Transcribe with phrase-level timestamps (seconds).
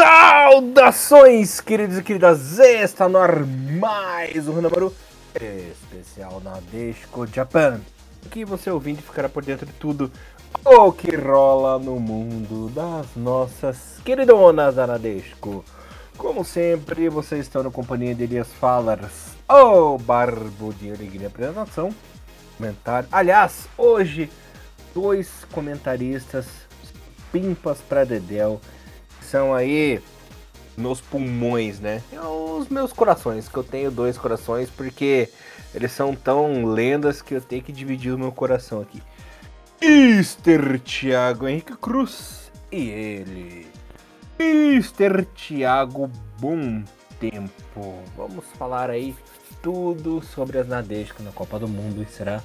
[0.00, 2.58] Saudações, queridos e queridas!
[2.58, 4.94] Está no ar mais um Hanamaru
[5.34, 7.82] especial na Desco Japan.
[8.24, 10.10] Aqui você ouvindo ficará por dentro de tudo
[10.64, 15.62] o que rola no mundo das nossas queridonas da Nadesco.
[16.16, 21.94] Como sempre, vocês estão na companhia de Elias Fallers, o Barbo de Alegria Apresentação.
[22.56, 23.06] Comentário.
[23.12, 24.30] Aliás, hoje,
[24.94, 26.46] dois comentaristas
[27.30, 28.58] pimpas para Dedel
[29.30, 30.00] são aí
[30.76, 32.02] meus pulmões, né?
[32.12, 35.28] É os meus corações, que eu tenho dois corações, porque
[35.72, 39.00] eles são tão lendas que eu tenho que dividir o meu coração aqui.
[39.80, 40.78] Mr.
[40.80, 43.66] Thiago Henrique Cruz e ele,
[44.38, 45.24] Mr.
[45.26, 46.10] Thiago
[46.40, 46.82] Bom
[47.20, 48.02] Tempo.
[48.16, 49.14] Vamos falar aí
[49.62, 52.42] tudo sobre as Nadesco na Copa do Mundo e será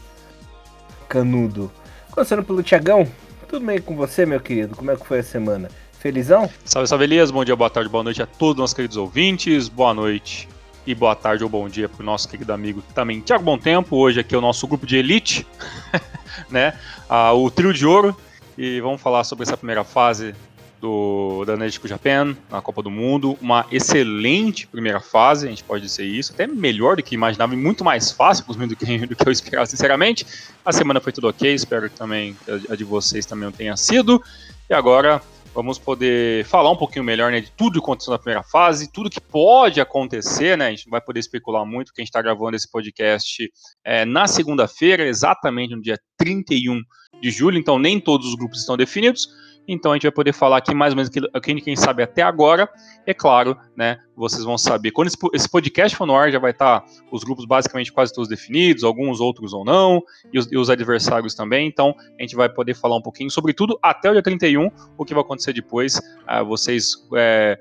[1.10, 1.72] canudo.
[2.12, 3.08] Começando pelo Thiagão,
[3.48, 4.76] tudo bem com você, meu querido?
[4.76, 5.70] Como é que foi a semana?
[6.06, 6.48] Felizão?
[6.64, 9.68] Salve, salve Elias, bom dia, boa tarde, boa noite a todos os nossos queridos ouvintes,
[9.68, 10.48] boa noite
[10.86, 13.96] e boa tarde ou bom dia para o nosso querido amigo também Tiago Bom Tempo,
[13.96, 15.48] hoje aqui é o nosso grupo de elite,
[16.48, 18.16] né, ah, o trio de ouro,
[18.56, 20.36] e vamos falar sobre essa primeira fase
[20.80, 25.86] do, da Netico Japan na Copa do Mundo, uma excelente primeira fase, a gente pode
[25.86, 29.28] dizer isso, até melhor do que imaginava e muito mais fácil do que, do que
[29.28, 30.24] eu esperava, sinceramente,
[30.64, 32.38] a semana foi tudo ok, espero que também
[32.70, 34.22] a de vocês também tenha sido,
[34.70, 35.20] e agora
[35.56, 39.10] Vamos poder falar um pouquinho melhor né, de tudo que aconteceu na primeira fase, tudo
[39.10, 40.68] que pode acontecer, né?
[40.68, 43.50] A gente não vai poder especular muito, porque a gente está gravando esse podcast
[43.86, 46.82] é, na segunda-feira, exatamente no dia 31
[47.22, 49.30] de julho, então nem todos os grupos estão definidos.
[49.68, 52.22] Então a gente vai poder falar aqui mais ou menos o que quem sabe até
[52.22, 52.70] agora.
[53.06, 54.00] É claro, né?
[54.16, 54.92] Vocês vão saber.
[54.92, 58.30] Quando esse podcast for no ar, já vai estar tá os grupos basicamente quase todos
[58.30, 61.68] definidos, alguns outros ou não, e os, e os, adversários também.
[61.68, 65.06] Então a gente vai poder falar um pouquinho sobre tudo até o dia 31, o
[65.06, 65.98] que vai acontecer depois.
[65.98, 67.58] Uh, vocês é,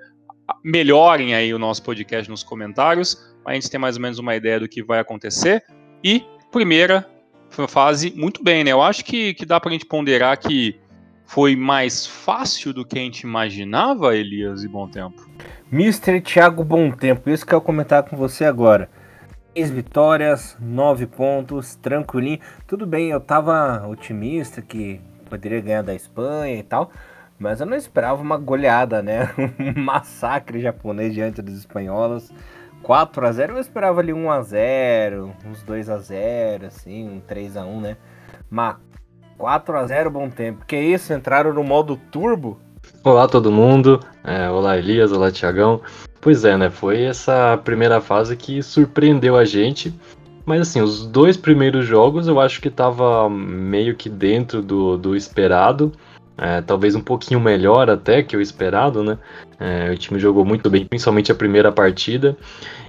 [0.62, 4.60] melhorem aí o nosso podcast nos comentários, a gente tem mais ou menos uma ideia
[4.60, 5.62] do que vai acontecer.
[6.02, 7.08] E primeira
[7.68, 8.72] fase, muito bem, né?
[8.72, 10.80] Eu acho que, que dá pra gente ponderar que
[11.24, 15.28] foi mais fácil do que a gente imaginava, Elias e Bom Tempo?
[15.72, 16.20] Mr.
[16.20, 18.88] Thiago Bom Tempo, isso que eu comentar com você agora.
[19.52, 22.40] Três vitórias, nove pontos, tranquilinho.
[22.66, 26.90] Tudo bem, eu tava otimista que poderia ganhar da Espanha e tal,
[27.38, 29.30] mas eu não esperava uma goleada, né?
[29.58, 32.32] Um massacre japonês diante dos espanholos.
[32.82, 37.20] 4 a 0 eu esperava ali 1 a 0 uns 2 a 0 assim, um
[37.20, 37.96] 3 a 1 né?
[38.50, 38.76] Mas
[39.38, 40.64] 4 a 0 bom tempo.
[40.66, 41.12] Que isso?
[41.12, 42.58] Entraram no modo turbo?
[43.02, 44.00] Olá todo mundo.
[44.22, 45.80] É, olá Elias, olá Tiagão.
[46.20, 46.70] Pois é, né?
[46.70, 49.94] Foi essa primeira fase que surpreendeu a gente.
[50.46, 55.16] Mas assim, os dois primeiros jogos eu acho que tava meio que dentro do, do
[55.16, 55.92] esperado.
[56.36, 59.18] É, talvez um pouquinho melhor até que o esperado, né?
[59.58, 62.36] É, o time jogou muito bem, principalmente a primeira partida.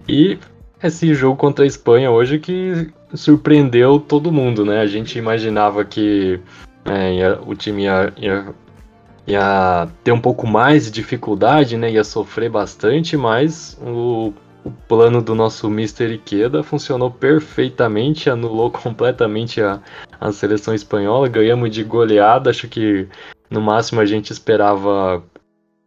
[0.08, 0.40] E
[0.82, 4.82] esse jogo contra a Espanha hoje que surpreendeu todo mundo, né?
[4.82, 6.40] A gente imaginava que
[6.84, 8.46] é, ia, o time ia, ia,
[9.26, 11.92] ia, ter um pouco mais de dificuldade, né?
[11.92, 16.14] Ia sofrer bastante, mas o, o plano do nosso Mr.
[16.14, 19.82] Ikeda funcionou perfeitamente, anulou completamente a,
[20.20, 23.08] a seleção espanhola, ganhamos de goleada, acho que
[23.50, 25.24] no máximo a gente esperava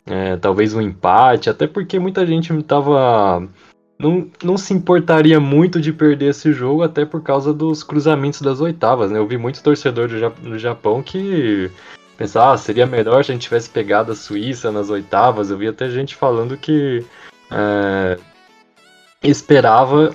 [0.06, 3.46] é, talvez um empate, até porque muita gente estava
[3.98, 8.60] não, não se importaria muito de perder esse jogo, até por causa dos cruzamentos das
[8.60, 9.18] oitavas, né?
[9.18, 11.70] Eu vi muito torcedor do, Japão que
[12.16, 15.50] pensava, ah, seria melhor se a gente tivesse pegado a Suíça nas oitavas.
[15.50, 17.04] Eu vi até gente falando que
[17.50, 18.18] é,
[19.22, 20.14] esperava,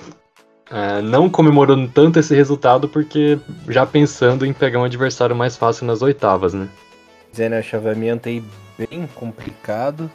[0.70, 5.86] é, não comemorando tanto esse resultado, porque já pensando em pegar um adversário mais fácil
[5.86, 6.68] nas oitavas, né?
[7.30, 8.42] Dizendo, o chaveamento aí
[8.78, 10.10] bem complicado.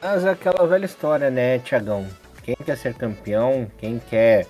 [0.00, 2.06] Mas é aquela velha história, né, Tiagão?
[2.44, 4.46] Quem quer ser campeão, quem quer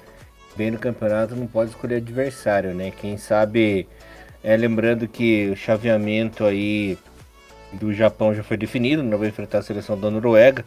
[0.56, 2.91] bem no campeonato não pode escolher adversário, né?
[2.91, 3.88] Quem sabe,
[4.43, 6.99] é, lembrando que o chaveamento aí
[7.73, 10.64] do Japão já foi definido, não vai enfrentar a seleção da Noruega,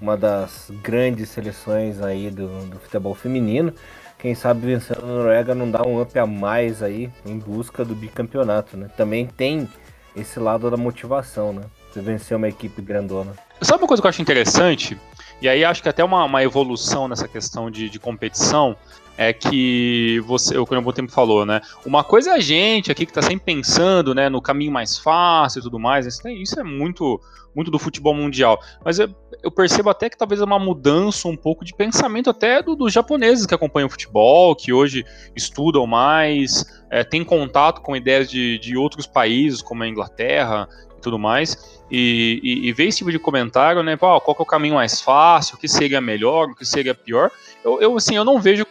[0.00, 3.72] uma das grandes seleções aí do, do futebol feminino.
[4.18, 7.94] Quem sabe vencendo a Noruega não dá um up a mais aí em busca do
[7.94, 8.88] bicampeonato, né?
[8.96, 9.68] Também tem
[10.16, 11.62] esse lado da motivação, né?
[11.92, 13.32] Você vencer uma equipe grandona.
[13.60, 14.98] Sabe uma coisa que eu acho interessante?
[15.44, 18.74] E aí acho que até uma, uma evolução nessa questão de, de competição
[19.14, 21.60] é que você, o que Tempo falou, né?
[21.84, 25.58] Uma coisa é a gente aqui que está sempre pensando, né, no caminho mais fácil
[25.58, 26.06] e tudo mais.
[26.06, 27.20] Isso, isso é muito,
[27.54, 28.58] muito do futebol mundial.
[28.82, 32.62] Mas eu, eu, percebo até que talvez é uma mudança um pouco de pensamento até
[32.62, 35.04] do, dos japoneses que acompanham o futebol, que hoje
[35.36, 40.66] estudam mais, é, têm contato com ideias de, de outros países, como a Inglaterra
[41.04, 44.46] tudo mais, e, e, e, ver esse tipo de comentário, né, qual que é o
[44.46, 47.30] caminho mais fácil, o que seria melhor, o que seria pior,
[47.62, 48.66] eu, eu assim, eu não vejo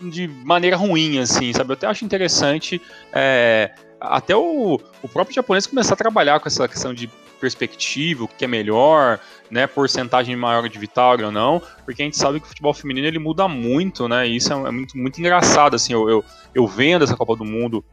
[0.00, 2.80] de maneira ruim, assim, sabe, eu até acho interessante,
[3.12, 8.28] é, até o, o próprio japonês começar a trabalhar com essa questão de perspectiva, o
[8.28, 9.18] que é melhor,
[9.50, 13.06] né, porcentagem maior de vitória ou não, porque a gente sabe que o futebol feminino
[13.06, 16.24] ele muda muito, né, e isso é, é muito, muito engraçado, assim, eu, eu,
[16.54, 17.84] eu vendo essa Copa do Mundo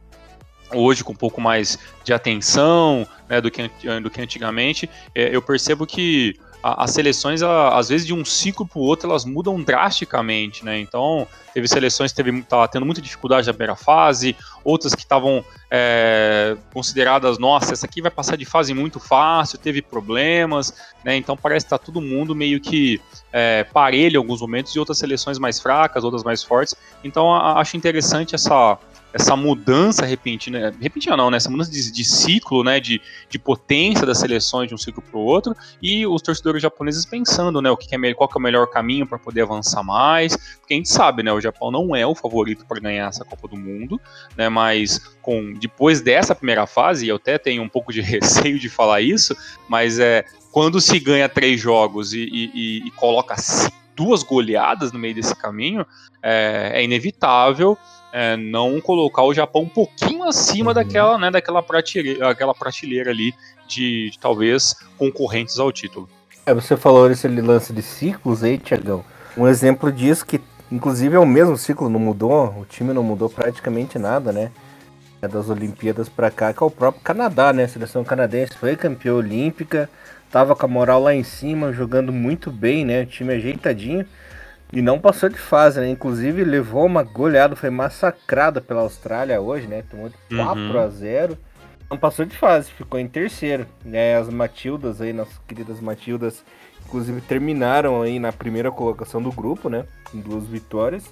[0.72, 3.70] hoje com um pouco mais de atenção né, do, que,
[4.02, 8.78] do que antigamente, é, eu percebo que as seleções, às vezes, de um ciclo para
[8.78, 10.78] o outro, elas mudam drasticamente, né?
[10.78, 16.56] Então, teve seleções que estavam tendo muita dificuldade na primeira fase, outras que estavam é,
[16.72, 21.16] consideradas, nossa, essa aqui vai passar de fase muito fácil, teve problemas, né?
[21.16, 23.00] Então, parece que está todo mundo meio que
[23.32, 26.74] é, parelho em alguns momentos, e outras seleções mais fracas, outras mais fortes.
[27.02, 28.78] Então, a, acho interessante essa,
[29.12, 31.36] essa mudança repentina, repentina não, né?
[31.36, 32.78] Essa mudança de, de ciclo, né?
[32.78, 37.04] De, de potência das seleções de um ciclo para o outro e os torcedores japoneses
[37.04, 37.70] pensando, né?
[37.70, 40.76] O que é, qual que é o melhor caminho para poder avançar mais, porque a
[40.76, 41.32] gente sabe, né?
[41.32, 44.00] O Japão não é o favorito para ganhar essa Copa do Mundo,
[44.36, 44.48] né?
[44.48, 49.00] Mas com depois dessa primeira fase, eu até tenho um pouco de receio de falar
[49.00, 49.36] isso,
[49.68, 53.36] mas é quando se ganha três jogos e, e, e coloca
[53.94, 55.86] duas goleadas no meio desse caminho,
[56.22, 57.76] é, é inevitável
[58.12, 60.74] é, não colocar o Japão um pouquinho acima uhum.
[60.74, 63.34] daquela, né, daquela prateleira, aquela prateleira ali
[63.66, 66.08] de, de, talvez concorrentes ao título.
[66.44, 69.04] É, você falou esse lance de ciclos aí, Tiagão.
[69.36, 70.40] Um exemplo disso que,
[70.70, 74.50] inclusive, é o mesmo ciclo, não mudou, o time não mudou praticamente nada, né?
[75.22, 77.64] É das Olimpíadas para cá, que é o próprio Canadá, né?
[77.64, 79.88] A seleção canadense foi campeã olímpica,
[80.30, 83.02] tava com a moral lá em cima, jogando muito bem, né?
[83.02, 84.06] O time ajeitadinho.
[84.72, 85.88] E não passou de fase, né?
[85.90, 89.82] Inclusive levou uma goleada, foi massacrada pela Austrália hoje, né?
[89.82, 90.78] Tomou de 4 uhum.
[90.78, 91.38] a 0
[91.90, 93.66] Não passou de fase, ficou em terceiro.
[93.84, 94.16] Né?
[94.16, 96.44] As Matildas aí, nossas queridas Matildas,
[96.86, 99.84] inclusive terminaram aí na primeira colocação do grupo, né?
[100.10, 101.04] Com duas vitórias.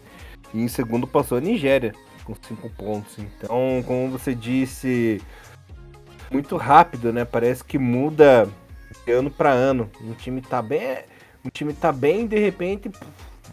[0.55, 1.93] E em segundo passou a Nigéria,
[2.25, 3.19] com cinco pontos.
[3.19, 5.21] Então, como você disse,
[6.31, 7.25] muito rápido, né?
[7.25, 8.49] Parece que muda
[9.05, 9.91] de ano para ano.
[10.01, 10.99] Um time tá bem.
[11.45, 12.91] Um time tá bem de repente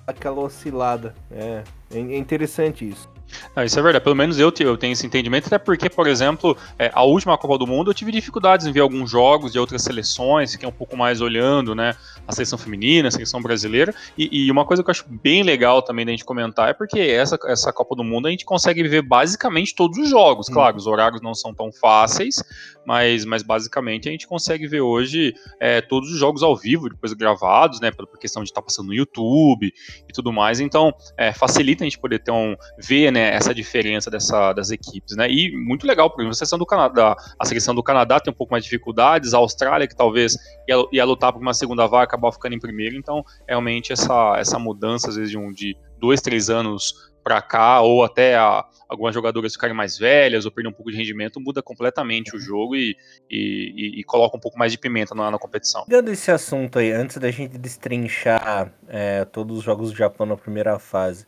[0.06, 1.16] aquela oscilada.
[1.32, 3.10] É, é interessante isso.
[3.56, 4.04] Não, isso é verdade.
[4.04, 7.58] Pelo menos eu, eu tenho esse entendimento, até porque, por exemplo, é, a última Copa
[7.58, 10.96] do Mundo eu tive dificuldades em ver alguns jogos de outras seleções, fiquei um pouco
[10.98, 11.96] mais olhando, né,
[12.28, 13.94] a seleção feminina, a seleção brasileira.
[14.18, 17.00] E, e, uma coisa que eu acho bem legal também da gente comentar é porque
[17.00, 20.48] essa, essa Copa do Mundo a gente consegue ver basicamente todos os jogos.
[20.48, 22.44] Claro, os horários não são tão fáceis,
[22.86, 27.14] mas, mas basicamente a gente consegue ver hoje é, todos os jogos ao vivo, depois
[27.14, 29.74] gravados, né, por questão de estar tá passando no YouTube
[30.08, 30.60] e tudo mais.
[30.60, 35.16] Então, é, facilita a gente poder ter um ver, né, essa diferença dessa, das equipes,
[35.16, 35.32] né?
[35.32, 38.52] E muito legal, porque a seleção do Canadá, a seleção do Canadá tem um pouco
[38.52, 40.36] mais de dificuldades, a Austrália que talvez
[40.68, 44.60] ia, ia lutar por uma segunda vaga, acabou ficando em primeiro, então realmente essa, essa
[44.60, 49.16] mudança às vezes de um de dois, três anos para cá, ou até a, algumas
[49.16, 52.96] jogadoras ficarem mais velhas ou perder um pouco de rendimento, muda completamente o jogo e,
[53.32, 55.86] e, e, coloca um pouco mais de pimenta na, na competição.
[55.86, 60.38] Pegando esse assunto aí, antes da gente destrinchar é, todos os jogos do Japão na
[60.38, 61.26] primeira fase,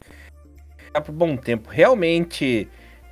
[1.02, 1.70] por bom tempo.
[1.70, 2.68] Realmente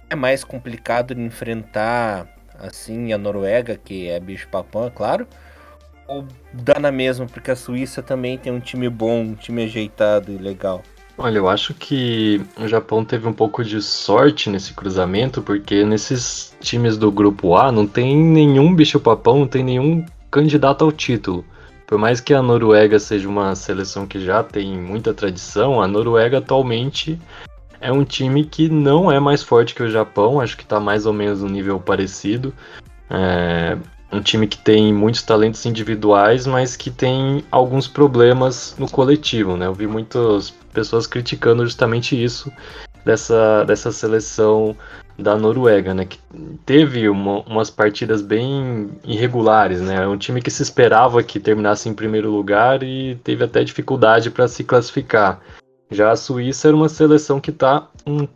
[0.10, 2.28] é mais complicado enfrentar
[2.60, 5.28] assim a Noruega, que é bicho papão, é claro.
[6.08, 10.32] Ou dá na mesma, porque a Suíça também tem um time bom, um time ajeitado
[10.32, 10.84] e legal.
[11.18, 16.54] Olha, eu acho que o Japão teve um pouco de sorte nesse cruzamento, porque nesses
[16.60, 21.46] times do grupo A não tem nenhum bicho-papão, não tem nenhum candidato ao título.
[21.88, 26.40] Por mais que a Noruega seja uma seleção que já tem muita tradição, a Noruega
[26.40, 27.18] atualmente
[27.80, 31.06] é um time que não é mais forte que o Japão, acho que está mais
[31.06, 32.54] ou menos no nível parecido.
[33.10, 33.78] É
[34.12, 39.68] um time que tem muitos talentos individuais, mas que tem alguns problemas no coletivo, né?
[39.68, 42.52] Eu vi muitas pessoas criticando justamente isso
[43.04, 44.76] dessa, dessa seleção
[45.18, 46.06] da Noruega, né?
[46.06, 46.20] Que
[46.66, 50.04] teve uma, umas partidas bem irregulares, né?
[50.04, 54.30] É um time que se esperava que terminasse em primeiro lugar e teve até dificuldade
[54.30, 55.40] para se classificar.
[55.90, 58.28] Já a Suíça era uma seleção que está um,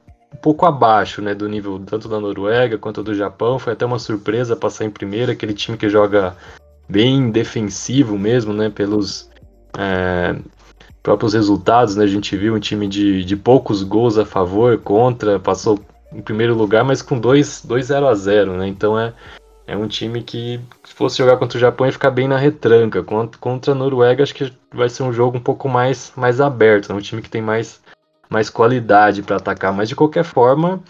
[0.42, 3.60] pouco abaixo né, do nível tanto da Noruega quanto do Japão.
[3.60, 6.36] Foi até uma surpresa passar em primeiro, aquele time que joga
[6.88, 8.70] bem defensivo mesmo, né?
[8.70, 9.30] Pelos
[9.78, 10.36] é,
[11.04, 12.04] próprios resultados, né?
[12.04, 15.80] A gente viu um time de, de poucos gols a favor, contra, passou
[16.12, 18.68] em primeiro lugar, mas com 2 0 a 0 né?
[18.68, 19.14] Então é,
[19.70, 23.04] é um time que, se fosse jogar contra o Japão, ia ficar bem na retranca.
[23.04, 26.92] Contra, a Noruega, acho que vai ser um jogo um pouco mais, mais aberto.
[26.92, 27.80] É um time que tem mais,
[28.28, 29.72] mais qualidade para atacar.
[29.72, 30.82] Mas, de qualquer forma,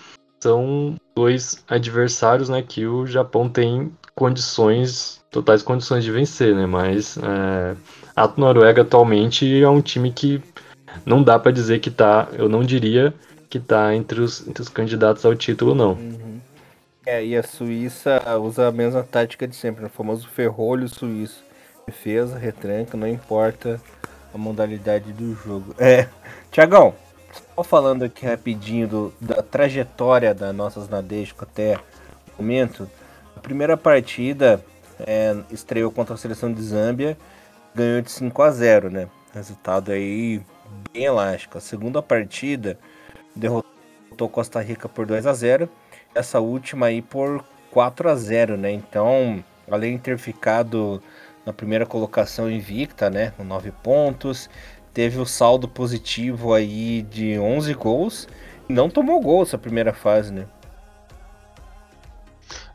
[0.41, 6.65] são dois adversários, né, que o Japão tem condições, totais condições de vencer, né?
[6.65, 7.75] Mas é,
[8.15, 10.41] a Noruega atualmente é um time que
[11.05, 13.13] não dá para dizer que tá, eu não diria
[13.49, 15.93] que tá entre os, entre os candidatos ao título, não.
[15.93, 16.28] Uhum.
[17.11, 19.87] É, e a Suíça usa a mesma tática de sempre, né?
[19.87, 21.43] o famoso ferrolho suíço.
[21.83, 23.81] Defesa, retranca, não importa
[24.31, 25.73] a modalidade do jogo.
[25.79, 26.07] É,
[26.51, 26.93] Tiagão,
[27.55, 31.79] só falando aqui rapidinho do, da trajetória das nossas Nadesco até
[32.37, 32.87] o momento.
[33.35, 34.63] A primeira partida
[34.99, 37.17] é, estreou contra a seleção de Zâmbia,
[37.73, 39.07] ganhou de 5 a 0 né?
[39.33, 40.43] Resultado aí
[40.93, 41.57] bem elástico.
[41.57, 42.77] A segunda partida
[43.35, 45.67] derrotou Costa Rica por 2 a 0
[46.13, 48.71] essa última aí por 4 a 0 né?
[48.71, 51.01] Então, além de ter ficado
[51.45, 54.49] na primeira colocação invicta, né, com 9 pontos,
[54.93, 58.27] teve o saldo positivo aí de 11 gols
[58.69, 60.45] não tomou gol essa primeira fase, né?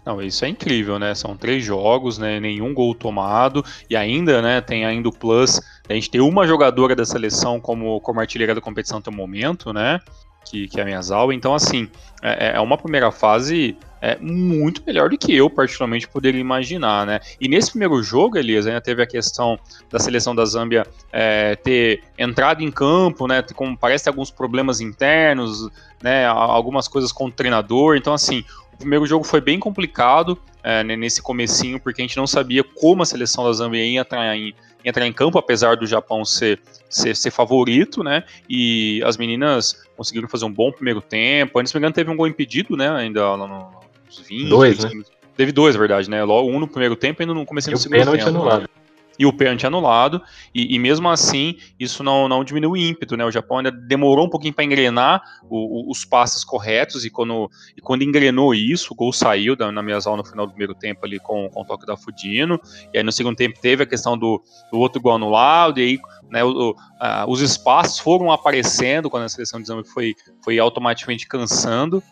[0.04, 1.14] Não, isso é incrível, né?
[1.14, 2.38] São três jogos, né?
[2.38, 4.60] Nenhum gol tomado e ainda, né?
[4.60, 5.62] Tem ainda o plus.
[5.88, 9.72] A gente tem uma jogadora da seleção como, como artilheira da competição até o momento,
[9.72, 10.00] né?
[10.44, 11.34] Que, que é a Miyazawa.
[11.34, 11.88] Então, assim,
[12.22, 17.20] é, é uma primeira fase é muito melhor do que eu, particularmente, poderia imaginar, né?
[17.40, 19.58] E nesse primeiro jogo, Elias, ainda teve a questão
[19.90, 23.42] da seleção da Zâmbia é, ter entrado em campo, né?
[23.54, 25.70] Como parece ter alguns problemas internos,
[26.02, 26.26] né?
[26.26, 27.96] Algumas coisas com o treinador.
[27.96, 32.26] Então, assim, o primeiro jogo foi bem complicado é, nesse comecinho, porque a gente não
[32.26, 34.54] sabia como a seleção da Zâmbia ia entrar em,
[34.84, 38.24] entrar em campo, apesar do Japão ser, ser, ser, favorito, né?
[38.48, 41.58] E as meninas conseguiram fazer um bom primeiro tempo.
[41.58, 42.90] Antes, se não me engano, teve um gol impedido, né?
[42.90, 43.70] Ainda lá no,
[44.06, 44.48] nos 20.
[44.48, 44.90] Dois, né?
[45.36, 46.22] Teve dois, na verdade, né?
[46.22, 48.28] Logo um no primeiro tempo e ainda no começo do segundo tempo.
[48.28, 48.68] anulado.
[49.18, 50.20] E o pênalti anulado,
[50.54, 53.24] e, e, mesmo assim isso não, não diminuiu o ímpeto, né?
[53.24, 57.48] O Japão ainda demorou um pouquinho para engrenar o, o, os passos corretos, e quando,
[57.76, 61.04] e quando engrenou isso, o gol saiu da, na Miyazal no final do primeiro tempo
[61.04, 62.60] ali com, com o toque da Fudino,
[62.92, 64.42] e aí no segundo tempo teve a questão do,
[64.72, 69.28] do outro gol anulado, e aí né, o, a, os espaços foram aparecendo quando a
[69.28, 72.02] seleção de Zambia foi, foi automaticamente cansando,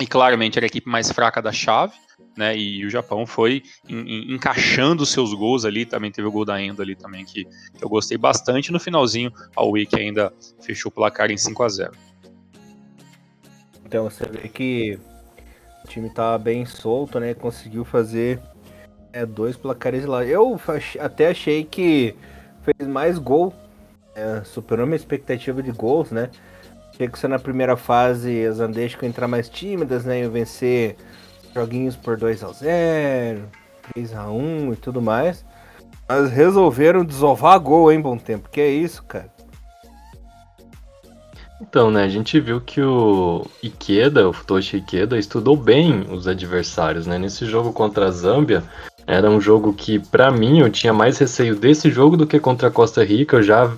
[0.00, 1.94] e claramente era a equipe mais fraca da chave,
[2.36, 2.56] né?
[2.56, 6.60] E o Japão foi em, em, encaixando seus gols ali, também teve o gol da
[6.60, 7.46] Endo ali também que,
[7.80, 8.70] eu gostei bastante.
[8.70, 11.92] No finalzinho, a Wiki ainda fechou o placar em 5 a 0.
[13.84, 14.98] Então você vê que
[15.84, 17.34] o time estava bem solto, né?
[17.34, 18.40] Conseguiu fazer
[19.12, 20.24] é, dois placares lá.
[20.24, 20.60] Eu
[21.00, 22.14] até achei que
[22.62, 23.54] fez mais gol,
[24.14, 26.30] é, superou minha expectativa de gols, né?
[26.92, 30.24] Achei que se na primeira fase as Andesco entrar mais tímidas, né?
[30.24, 30.96] E vencer
[31.56, 33.42] joguinhos por 2 a 0
[33.94, 35.44] 3 a 1 e tudo mais.
[36.08, 38.48] Mas resolveram desovar gol, hein, bom tempo.
[38.50, 39.34] Que é isso, cara?
[41.60, 47.06] Então, né, a gente viu que o Ikeda, o Futoshi Ikeda, estudou bem os adversários,
[47.06, 47.18] né?
[47.18, 48.62] Nesse jogo contra a Zâmbia,
[49.06, 52.68] era um jogo que, para mim, eu tinha mais receio desse jogo do que contra
[52.68, 53.36] a Costa Rica.
[53.36, 53.72] Eu já,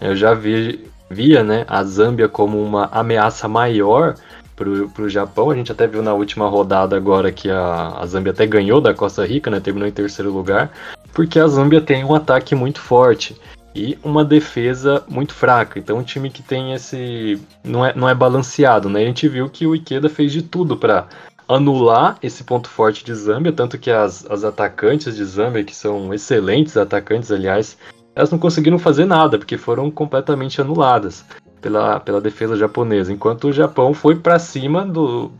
[0.00, 4.14] eu já vi, via, né, a Zâmbia como uma ameaça maior
[4.58, 5.50] pro, pro Japão.
[5.50, 8.92] A gente até viu na última rodada agora que a, a Zâmbia até ganhou da
[8.92, 9.60] Costa Rica, né?
[9.60, 10.72] Terminou em terceiro lugar.
[11.14, 13.36] Porque a Zâmbia tem um ataque muito forte
[13.74, 15.78] e uma defesa muito fraca.
[15.78, 17.40] Então, um time que tem esse.
[17.64, 19.02] não é, não é balanceado, né?
[19.02, 21.06] A gente viu que o Ikeda fez de tudo para
[21.46, 26.12] anular esse ponto forte de Zâmbia, tanto que as, as atacantes de Zâmbia, que são
[26.12, 27.78] excelentes atacantes, aliás,
[28.14, 31.24] elas não conseguiram fazer nada, porque foram completamente anuladas
[31.60, 35.30] pela, pela defesa japonesa, enquanto o Japão foi para cima do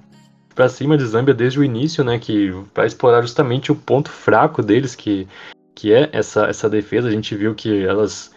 [0.54, 4.60] para cima de Zâmbia desde o início, né, que para explorar justamente o ponto fraco
[4.60, 5.28] deles, que,
[5.72, 7.06] que é essa, essa defesa.
[7.06, 8.34] A gente viu que elas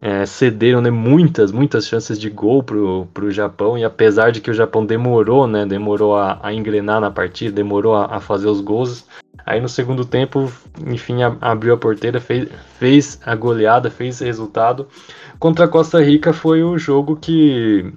[0.00, 4.50] é, cederam né, muitas, muitas chances de gol pro, pro Japão, e apesar de que
[4.50, 8.60] o Japão demorou, né, demorou a, a engrenar na partida, demorou a, a, fazer os
[8.60, 9.06] gols,
[9.44, 10.52] aí no segundo tempo,
[10.86, 12.48] enfim, a, abriu a porteira, fez,
[12.78, 14.86] fez a goleada, fez esse resultado.
[15.38, 17.92] Contra a Costa Rica foi o jogo que.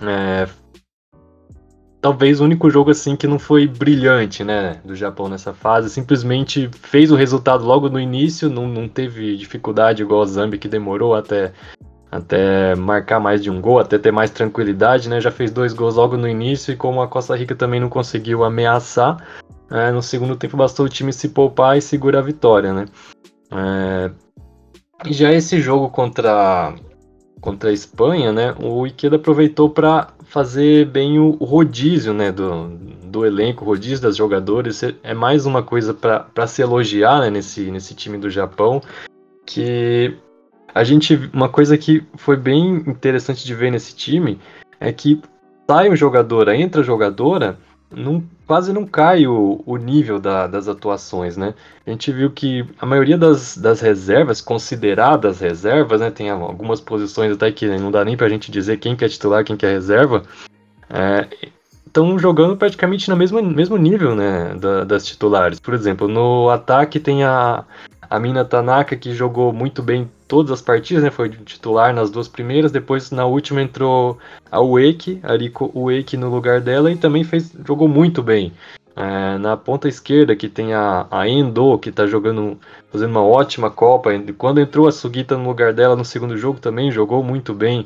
[0.00, 0.48] É,
[2.00, 5.88] talvez o único jogo assim que não foi brilhante, né, do Japão nessa fase.
[5.88, 10.68] Simplesmente fez o resultado logo no início, não, não teve dificuldade igual o Zambi que
[10.68, 11.52] demorou até
[12.10, 15.18] até marcar mais de um gol, até ter mais tranquilidade, né?
[15.18, 18.44] Já fez dois gols logo no início e como a Costa Rica também não conseguiu
[18.44, 19.16] ameaçar,
[19.70, 22.84] é, no segundo tempo bastou o time se poupar e segurar a vitória, né?
[23.50, 24.10] É,
[25.04, 26.74] e já esse jogo contra,
[27.40, 32.68] contra a Espanha, né, o Ikeda aproveitou para fazer bem o rodízio né, do,
[33.04, 34.82] do elenco, rodízio das jogadores.
[35.02, 38.80] É mais uma coisa para se elogiar né, nesse, nesse time do Japão,
[39.44, 40.16] que
[40.74, 44.40] a gente uma coisa que foi bem interessante de ver nesse time
[44.80, 45.20] é que
[45.70, 47.58] sai um jogadora, entra jogadora
[47.94, 51.54] não, quase não cai o, o nível da, das atuações, né?
[51.86, 56.10] A gente viu que a maioria das, das reservas, consideradas reservas, né?
[56.10, 59.42] Tem algumas posições até que não dá nem pra gente dizer quem que é titular,
[59.42, 60.24] quem que é reserva.
[61.86, 64.54] Estão é, jogando praticamente no mesmo, mesmo nível, né?
[64.56, 65.58] Da, das titulares.
[65.58, 67.64] Por exemplo, no ataque tem a,
[68.12, 71.10] a Mina Tanaka, que jogou muito bem todas as partidas, né?
[71.10, 74.18] Foi titular nas duas primeiras, depois na última entrou
[74.50, 78.52] a Wake, a Riko Wake no lugar dela e também fez, jogou muito bem.
[78.94, 82.58] É, na ponta esquerda que tem a, a Endo, que está jogando,
[82.90, 84.10] fazendo uma ótima Copa.
[84.36, 87.82] Quando entrou a Sugita no lugar dela no segundo jogo também jogou muito bem.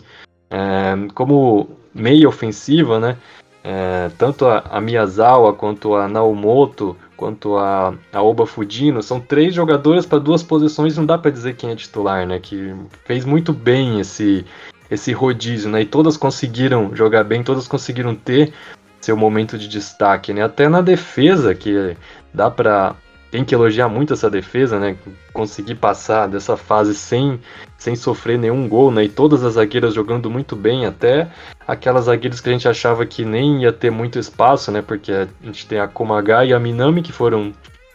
[0.51, 3.17] É, como meia ofensiva, né?
[3.63, 9.55] É, tanto a, a, Miyazawa quanto a Naomoto, quanto a, a Oba Fudino, são três
[9.55, 12.39] jogadoras para duas posições, não dá para dizer quem é titular, né?
[12.39, 14.45] Que fez muito bem esse,
[14.91, 15.83] esse rodízio, né?
[15.83, 18.53] E todas conseguiram jogar bem, todas conseguiram ter
[19.01, 20.43] seu momento de destaque, né?
[20.43, 21.97] Até na defesa, que
[22.35, 22.95] dá para
[23.31, 24.97] tem que elogiar muito essa defesa, né?
[25.33, 27.41] Conseguir passar dessa fase sem,
[27.77, 29.05] sem sofrer nenhum gol, né?
[29.05, 31.29] E todas as zagueiras jogando muito bem, até
[31.67, 34.81] aquelas zagueiras que a gente achava que nem ia ter muito espaço, né?
[34.81, 37.53] Porque a gente tem a Komaga e a Minami, que foram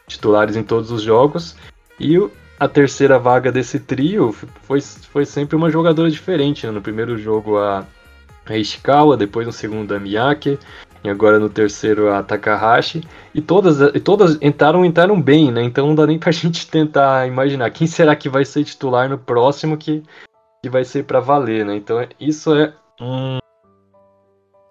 [0.07, 1.55] titulares em todos os jogos.
[1.99, 2.17] E
[2.59, 6.71] a terceira vaga desse trio foi, foi sempre uma jogadora diferente, né?
[6.71, 7.85] No primeiro jogo a,
[8.45, 10.59] a Ishikawa, depois no segundo a Miyake,
[11.03, 13.01] e agora no terceiro a Takahashi.
[13.33, 15.63] E todas, e todas entraram entraram bem, né?
[15.63, 19.17] Então não dá nem pra gente tentar imaginar quem será que vai ser titular no
[19.17, 20.03] próximo que,
[20.63, 21.75] que vai ser para valer, né?
[21.75, 23.39] Então é, isso é um,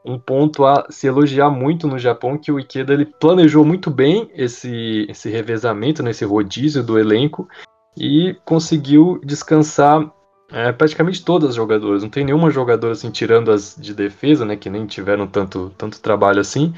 [0.04, 4.30] um ponto a se elogiar muito no Japão, que o Ikeda ele planejou muito bem
[4.34, 7.48] esse, esse revezamento, né, esse rodízio do elenco
[7.96, 10.10] e conseguiu descansar
[10.52, 12.02] é, praticamente todas as jogadoras.
[12.02, 14.56] Não tem nenhuma jogadora assim, tirando as de defesa, né?
[14.56, 16.74] Que nem tiveram tanto, tanto trabalho assim.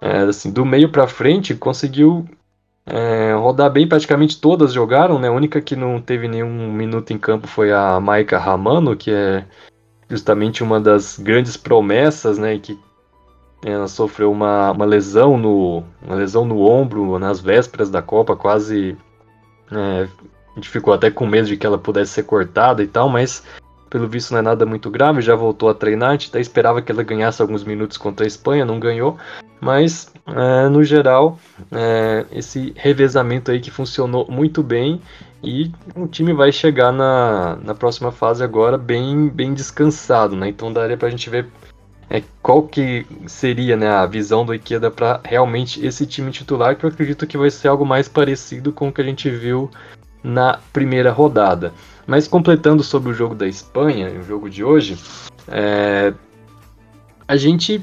[0.00, 2.26] É, assim do meio para frente, conseguiu
[2.86, 5.28] é, rodar bem, praticamente todas jogaram, né?
[5.28, 9.44] A única que não teve nenhum minuto em campo foi a Maika Ramano, que é
[10.08, 12.58] justamente uma das grandes promessas, né?
[12.58, 12.78] Que
[13.64, 18.96] ela sofreu uma, uma lesão no uma lesão no ombro nas vésperas da Copa, quase
[19.70, 20.08] é,
[20.60, 23.42] gente ficou até com medo de que ela pudesse ser cortada e tal, mas
[23.90, 26.10] pelo visto não é nada muito grave, já voltou a treinar.
[26.10, 29.18] A gente até esperava que ela ganhasse alguns minutos contra a Espanha, não ganhou.
[29.60, 31.38] Mas, é, no geral,
[31.72, 35.02] é, esse revezamento aí que funcionou muito bem
[35.42, 40.48] e o time vai chegar na, na próxima fase agora bem, bem descansado, né?
[40.48, 41.48] Então daria pra gente ver
[42.08, 46.84] é, qual que seria né, a visão do Ikeda para realmente esse time titular, que
[46.84, 49.70] eu acredito que vai ser algo mais parecido com o que a gente viu
[50.22, 51.72] na primeira rodada.
[52.06, 54.98] Mas completando sobre o jogo da Espanha, o jogo de hoje,
[55.46, 56.12] é,
[57.26, 57.80] a gente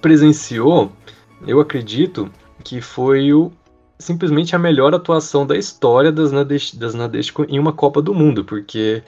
[0.00, 0.90] presenciou,
[1.46, 2.28] eu acredito,
[2.64, 3.52] que foi o,
[3.98, 6.32] simplesmente a melhor atuação da história das,
[6.94, 9.02] Nadeshiko em uma Copa do Mundo, porque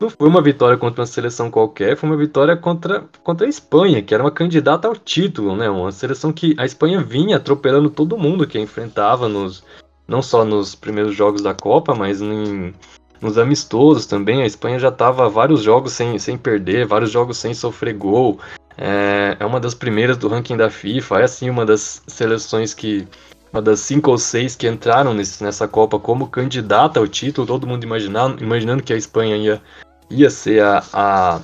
[0.00, 4.02] não foi uma vitória contra uma seleção qualquer, foi uma vitória contra, contra a Espanha,
[4.02, 5.70] que era uma candidata ao título, né?
[5.70, 9.64] Uma seleção que a Espanha vinha atropelando todo mundo que a enfrentava nos,
[10.06, 12.72] não só nos primeiros jogos da Copa, mas em,
[13.20, 14.42] nos amistosos também.
[14.42, 18.38] A Espanha já estava vários jogos sem, sem perder, vários jogos sem sofrer gol.
[18.76, 23.06] É, é uma das primeiras do ranking da FIFA, é assim uma das seleções que.
[23.52, 27.66] Uma das cinco ou seis que entraram nesse, nessa Copa como candidata ao título, todo
[27.66, 29.62] mundo imaginando, imaginando que a Espanha ia,
[30.10, 31.40] ia ser a, a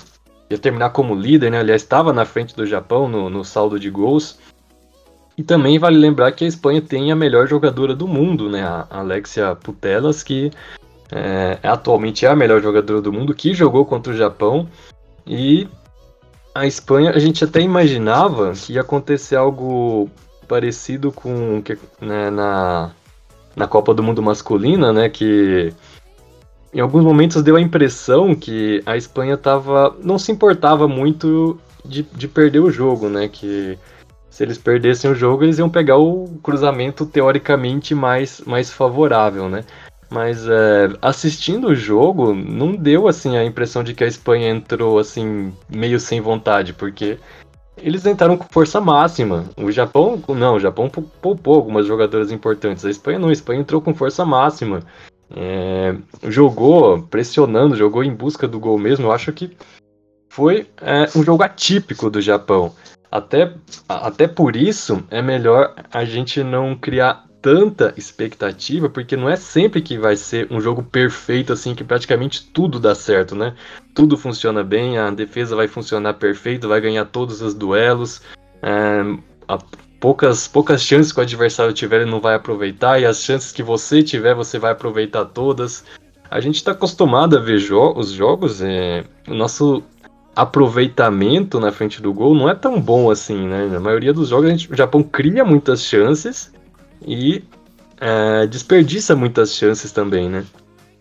[0.50, 1.60] ia terminar como líder, né?
[1.60, 4.38] Aliás, estava na frente do Japão no, no saldo de gols.
[5.36, 8.62] E também vale lembrar que a Espanha tem a melhor jogadora do mundo, né?
[8.62, 10.50] A Alexia Putelas, que
[11.10, 14.68] é, atualmente é a melhor jogadora do mundo, que jogou contra o Japão.
[15.26, 15.68] E
[16.54, 20.10] a Espanha, a gente até imaginava que ia acontecer algo
[20.46, 21.62] parecido com
[22.00, 22.90] né, na,
[23.56, 25.08] na Copa do Mundo masculina, né?
[25.08, 25.72] Que
[26.74, 32.02] em alguns momentos deu a impressão que a Espanha tava, não se importava muito de,
[32.02, 33.28] de perder o jogo, né?
[33.28, 33.78] Que
[34.32, 39.62] se eles perdessem o jogo, eles iam pegar o cruzamento teoricamente mais, mais favorável, né?
[40.08, 44.98] Mas é, assistindo o jogo, não deu assim a impressão de que a Espanha entrou
[44.98, 47.18] assim meio sem vontade, porque
[47.76, 49.44] eles entraram com força máxima.
[49.54, 52.86] O Japão, não, o Japão poupou algumas jogadoras importantes.
[52.86, 54.82] A Espanha não, a Espanha entrou com força máxima.
[55.36, 55.94] É,
[56.30, 59.08] jogou pressionando, jogou em busca do gol mesmo.
[59.08, 59.54] Eu acho que
[60.30, 62.72] foi é, um jogo atípico do Japão.
[63.12, 63.52] Até,
[63.86, 69.82] até por isso é melhor a gente não criar tanta expectativa, porque não é sempre
[69.82, 73.54] que vai ser um jogo perfeito, assim, que praticamente tudo dá certo, né?
[73.94, 78.22] Tudo funciona bem, a defesa vai funcionar perfeito, vai ganhar todos os duelos,
[78.62, 79.02] é,
[79.46, 79.58] a,
[80.00, 83.62] poucas, poucas chances que o adversário tiver ele não vai aproveitar, e as chances que
[83.62, 85.84] você tiver, você vai aproveitar todas.
[86.30, 89.82] A gente está acostumado a ver jo os jogos, é, o nosso
[90.34, 93.66] aproveitamento na frente do gol não é tão bom assim, né?
[93.66, 96.52] Na maioria dos jogos gente, o Japão cria muitas chances
[97.06, 97.44] e
[98.00, 100.44] é, desperdiça muitas chances também, né?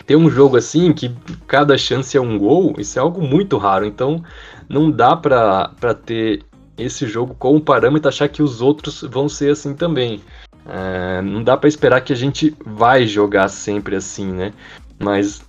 [0.05, 1.15] Ter um jogo assim que
[1.47, 3.85] cada chance é um gol, isso é algo muito raro.
[3.85, 4.23] Então
[4.67, 6.43] não dá para ter
[6.77, 10.21] esse jogo como parâmetro achar que os outros vão ser assim também.
[10.65, 14.53] É, não dá para esperar que a gente vai jogar sempre assim, né?
[14.99, 15.41] Mas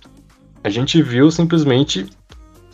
[0.63, 2.05] a gente viu simplesmente,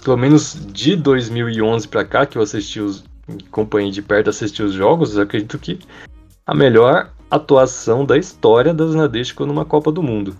[0.03, 3.03] pelo menos de 2011 para cá, que eu assisti os,
[3.47, 5.79] acompanhei de perto, assisti os jogos, acredito que
[6.45, 10.35] a melhor atuação da história das Nadeshiko numa Copa do Mundo.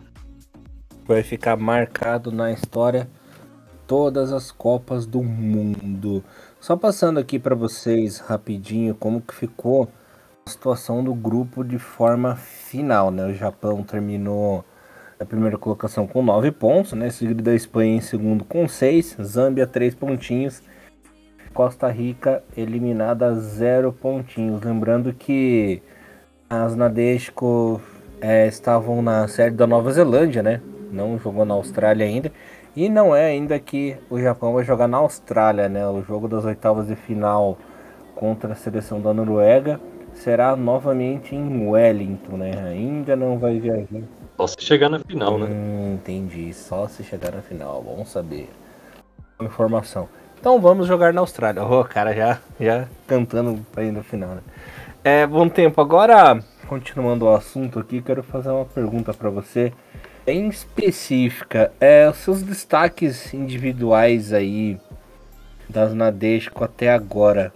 [1.06, 3.10] Vai ficar marcado na história
[3.86, 6.24] todas as Copas do Mundo.
[6.60, 9.90] Só passando aqui para vocês rapidinho como que ficou
[10.46, 13.26] a situação do grupo de forma final, né?
[13.26, 14.64] O Japão terminou
[15.20, 17.10] a primeira colocação com 9 pontos, né?
[17.10, 20.64] Seguido da Espanha em segundo com 6, Zâmbia 3 pontinhos,
[21.54, 24.62] Costa Rica eliminada 0 pontinhos.
[24.62, 25.82] Lembrando que
[26.50, 27.82] as Nadeshko
[28.22, 30.62] é, estavam na série da Nova Zelândia, né?
[30.92, 32.32] Não jogou na Austrália ainda.
[32.76, 35.86] E não é ainda que o Japão vai jogar na Austrália, né?
[35.88, 37.58] O jogo das oitavas de final
[38.16, 39.82] contra a seleção da Noruega
[40.14, 42.52] será novamente em Wellington, né?
[42.70, 44.02] Ainda não vai viajar.
[44.40, 45.48] Só se chegar na final, né?
[45.48, 45.96] hum?
[45.96, 48.50] Entendi, só se chegar na final, bom saber.
[49.42, 50.08] Informação.
[50.40, 51.62] Então vamos jogar na Austrália.
[51.62, 54.42] O oh, cara já, já cantando ir no final, né?
[55.04, 55.82] É, bom tempo.
[55.82, 59.74] Agora, continuando o assunto aqui, quero fazer uma pergunta para você
[60.26, 64.80] em específica, é, os seus destaques individuais aí
[65.68, 67.52] das Nadesco até agora.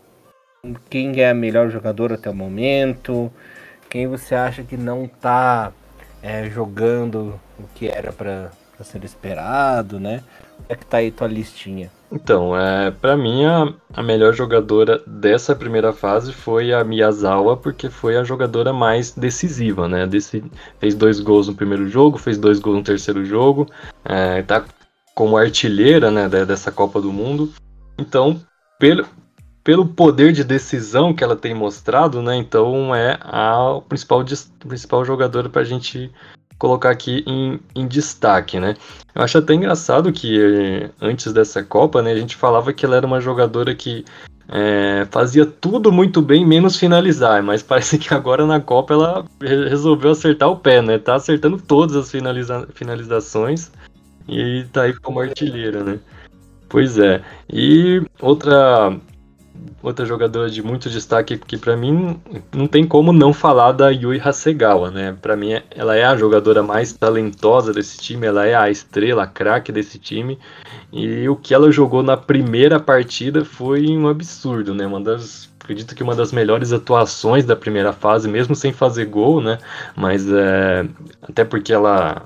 [0.90, 3.32] Quem é a melhor jogadora até o momento?
[3.90, 5.72] Quem você acha que não está
[6.24, 8.50] é, jogando o que era para
[8.82, 10.24] ser esperado, né?
[10.56, 11.92] Como é que tá aí tua listinha?
[12.10, 17.90] Então, é, para mim, a, a, melhor jogadora dessa primeira fase foi a Miyazawa, porque
[17.90, 20.08] foi a jogadora mais decisiva, né?
[20.08, 20.44] Desse,
[20.80, 23.68] fez dois gols no primeiro jogo, fez dois gols no terceiro jogo,
[24.06, 24.64] é, tá
[25.14, 27.52] como artilheira né, dessa Copa do Mundo.
[27.98, 28.40] Então,
[28.80, 29.06] pelo,
[29.64, 32.36] pelo poder de decisão que ela tem mostrado, né?
[32.36, 34.24] Então é a principal,
[34.68, 36.12] principal jogadora para a gente
[36.58, 38.76] colocar aqui em, em, destaque, né?
[39.16, 42.96] Eu acho até engraçado que eh, antes dessa Copa, né, a gente falava que ela
[42.96, 44.06] era uma jogadora que
[44.50, 50.12] é, fazia tudo muito bem, menos finalizar, mas parece que agora na Copa ela resolveu
[50.12, 50.98] acertar o pé, né?
[50.98, 53.72] Tá acertando todas as finaliza finalizações
[54.28, 56.00] e tá aí como artilheira, né?
[56.70, 57.22] Pois é.
[57.52, 58.98] E outra
[59.82, 62.20] outra jogadora de muito destaque que para mim
[62.54, 65.16] não tem como não falar da Yui Hasegawa, né?
[65.22, 69.28] Para mim ela é a jogadora mais talentosa desse time, ela é a estrela, a
[69.28, 70.40] craque desse time.
[70.92, 74.86] E o que ela jogou na primeira partida foi um absurdo, né?
[74.88, 79.42] Uma das acredito que uma das melhores atuações da primeira fase, mesmo sem fazer gol,
[79.42, 79.58] né?
[79.96, 80.86] Mas é,
[81.22, 82.24] até porque ela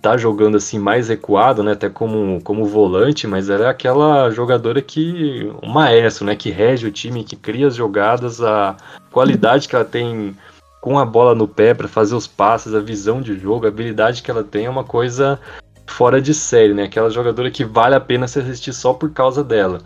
[0.00, 4.80] tá jogando assim mais recuado, né, até como, como volante, mas ela é aquela jogadora
[4.80, 8.76] que um maestro, né, que rege o time, que cria as jogadas, a
[9.10, 10.34] qualidade que ela tem
[10.80, 14.22] com a bola no pé para fazer os passes, a visão de jogo, a habilidade
[14.22, 15.38] que ela tem é uma coisa
[15.86, 16.84] fora de série, né?
[16.84, 19.80] Aquela jogadora que vale a pena se assistir só por causa dela.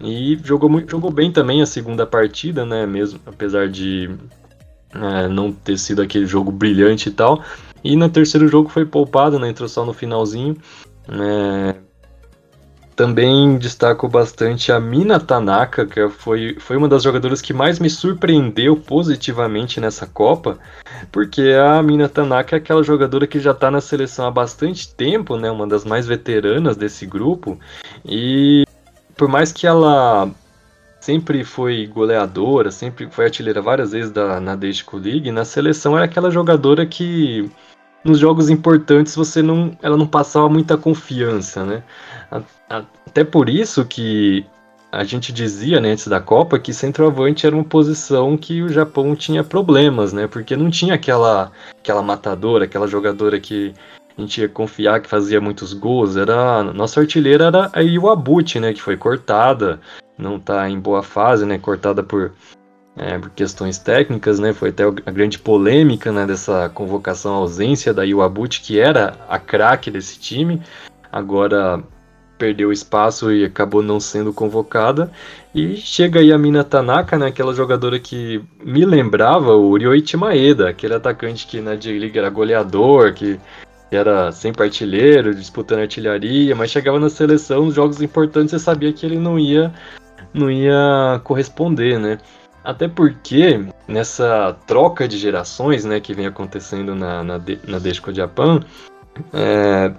[0.00, 2.84] E jogou muito, jogou bem também a segunda partida, né?
[2.84, 4.10] Mesmo apesar de
[4.94, 7.42] é, não ter sido aquele jogo brilhante e tal,
[7.84, 9.50] e no terceiro jogo foi poupado, né?
[9.50, 10.56] Entrou só no finalzinho.
[11.08, 11.74] É...
[12.96, 17.90] Também destaco bastante a Mina Tanaka, que foi, foi uma das jogadoras que mais me
[17.90, 20.58] surpreendeu positivamente nessa Copa,
[21.10, 25.36] porque a Mina Tanaka é aquela jogadora que já está na seleção há bastante tempo,
[25.36, 27.58] né, uma das mais veteranas desse grupo,
[28.04, 28.64] e
[29.16, 30.30] por mais que ela
[31.00, 36.04] sempre foi goleadora, sempre foi artilheira várias vezes da, na Nadeshiko League, na seleção era
[36.04, 37.50] aquela jogadora que
[38.04, 41.82] nos jogos importantes você não, ela não passava muita confiança, né?
[43.06, 44.46] Até por isso que
[44.92, 49.16] a gente dizia né, antes da Copa que centroavante era uma posição que o Japão
[49.16, 50.26] tinha problemas, né?
[50.26, 53.74] Porque não tinha aquela, aquela matadora, aquela jogadora que
[54.16, 56.16] a gente ia confiar que fazia muitos gols.
[56.16, 58.72] Era nossa artilheira era a Iwabuchi, né?
[58.72, 59.80] Que foi cortada,
[60.16, 61.58] não está em boa fase, né?
[61.58, 62.32] Cortada por
[62.96, 64.52] é, por questões técnicas, né?
[64.52, 69.90] Foi até a grande polêmica né, dessa convocação ausência da Iwabuchi, que era a craque
[69.90, 70.62] desse time.
[71.10, 71.82] Agora
[72.38, 75.10] perdeu espaço e acabou não sendo convocada.
[75.54, 80.68] E chega aí a Mina Tanaka, né, aquela jogadora que me lembrava o Ryoichi Maeda,
[80.68, 83.38] aquele atacante que na J-League era goleador, que
[83.90, 89.06] era sempre artilheiro, disputando artilharia, mas chegava na seleção, nos jogos importantes, você sabia que
[89.06, 89.72] ele não ia,
[90.32, 92.18] não ia corresponder, né?
[92.64, 98.60] Até porque nessa troca de gerações, né, que vem acontecendo na, na, na Desco Japan,
[99.34, 99.92] é,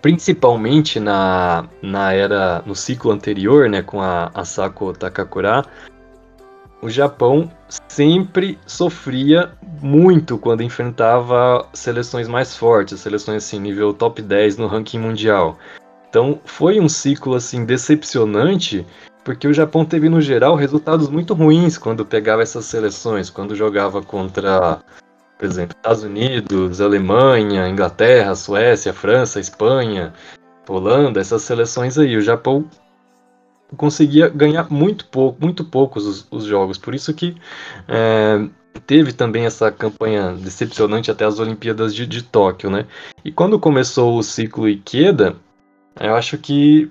[0.00, 5.64] principalmente na, na era, no ciclo anterior, né, com a Asako Takakura,
[6.80, 7.50] o Japão
[7.88, 14.98] sempre sofria muito quando enfrentava seleções mais fortes, seleções assim, nível top 10 no ranking
[14.98, 15.58] mundial.
[16.08, 18.84] Então foi um ciclo assim decepcionante,
[19.24, 24.02] porque o Japão teve no geral resultados muito ruins quando pegava essas seleções, quando jogava
[24.02, 24.80] contra,
[25.38, 30.12] por exemplo, Estados Unidos, Alemanha, Inglaterra, Suécia, França, Espanha,
[30.68, 32.16] Holanda, essas seleções aí.
[32.16, 32.68] O Japão
[33.76, 36.78] conseguia ganhar muito pouco, muito poucos os, os jogos.
[36.78, 37.36] Por isso que
[37.88, 38.48] é,
[38.86, 42.86] teve também essa campanha decepcionante até as Olimpíadas de, de Tóquio, né?
[43.24, 45.36] E quando começou o ciclo Ikeda,
[46.00, 46.90] eu acho que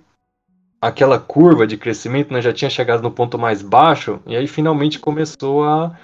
[0.82, 4.98] aquela curva de crescimento né, já tinha chegado no ponto mais baixo e aí finalmente
[4.98, 5.96] começou a,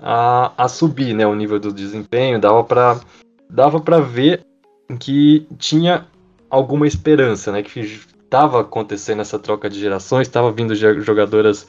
[0.00, 1.26] a, a subir, né?
[1.26, 3.00] O nível do desempenho dava para
[3.50, 4.44] dava ver
[5.00, 6.06] que tinha
[6.48, 7.62] alguma esperança, né?
[7.62, 11.68] Que estava acontecendo essa troca de gerações, estava vindo jogadoras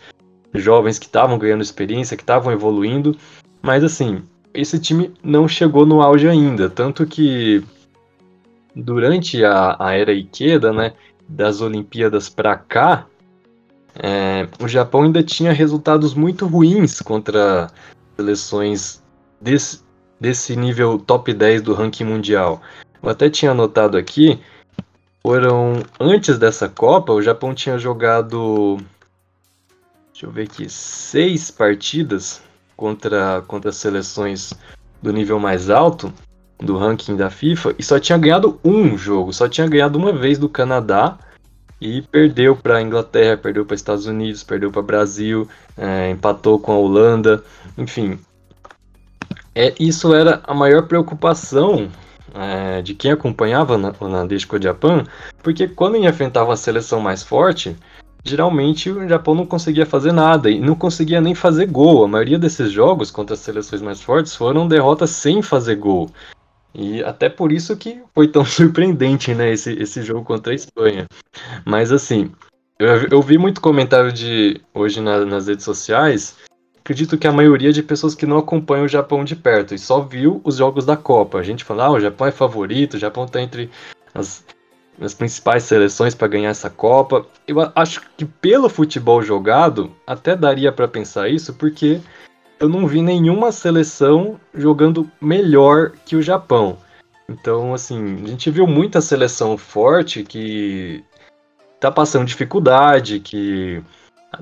[0.54, 3.18] jovens que estavam ganhando experiência, que estavam evoluindo,
[3.62, 4.22] mas assim,
[4.54, 7.64] esse time não chegou no auge ainda, tanto que
[8.76, 10.94] durante a, a era Ikeda, né,
[11.28, 13.06] das Olimpíadas para cá,
[13.96, 17.70] é, o Japão ainda tinha resultados muito ruins contra
[18.16, 19.04] seleções
[19.40, 19.82] desse,
[20.20, 22.62] desse nível top 10 do ranking mundial.
[23.02, 24.40] Eu até tinha anotado aqui
[25.26, 28.78] foram antes dessa Copa, o Japão tinha jogado
[30.12, 32.42] deixa eu ver aqui, seis partidas
[32.76, 34.54] contra contra seleções
[35.02, 36.12] do nível mais alto
[36.60, 40.38] do ranking da FIFA e só tinha ganhado um jogo, só tinha ganhado uma vez
[40.38, 41.18] do Canadá
[41.80, 46.72] e perdeu para a Inglaterra, perdeu para Estados Unidos, perdeu para Brasil, é, empatou com
[46.72, 47.44] a Holanda,
[47.78, 48.18] enfim.
[49.54, 51.90] É, isso era a maior preocupação
[52.34, 55.04] é, de quem acompanhava na, na Disco Japan,
[55.44, 57.76] porque quando enfrentava uma seleção mais forte,
[58.24, 62.04] geralmente o Japão não conseguia fazer nada e não conseguia nem fazer gol.
[62.04, 66.10] A maioria desses jogos contra as seleções mais fortes foram derrotas sem fazer gol.
[66.74, 71.06] E até por isso que foi tão surpreendente, né, esse, esse jogo contra a Espanha.
[71.66, 72.32] Mas assim,
[72.80, 76.36] eu, eu vi muito comentário de hoje na, nas redes sociais
[76.84, 80.02] acredito que a maioria de pessoas que não acompanham o Japão de perto e só
[80.02, 81.40] viu os jogos da Copa.
[81.40, 83.70] A gente fala, ah, o Japão é favorito, o Japão está entre
[84.14, 84.44] as,
[85.00, 87.26] as principais seleções para ganhar essa Copa.
[87.48, 92.02] Eu acho que pelo futebol jogado, até daria para pensar isso, porque
[92.60, 96.78] eu não vi nenhuma seleção jogando melhor que o Japão.
[97.28, 101.04] Então, assim, a gente viu muita seleção forte que
[101.80, 103.82] tá passando dificuldade, que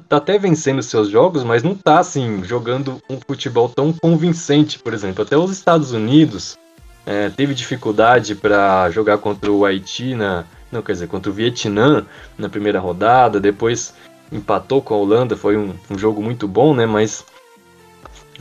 [0.08, 4.93] tá até vencendo seus jogos, mas não tá assim jogando um futebol tão convincente, por
[4.93, 5.24] exemplo.
[5.24, 6.58] Até os Estados Unidos
[7.06, 12.06] é, teve dificuldade para jogar contra o Haiti na, não quer dizer contra o Vietnã
[12.38, 13.93] na primeira rodada, depois
[14.32, 16.86] empatou com a Holanda, foi um, um jogo muito bom, né?
[16.86, 17.26] Mas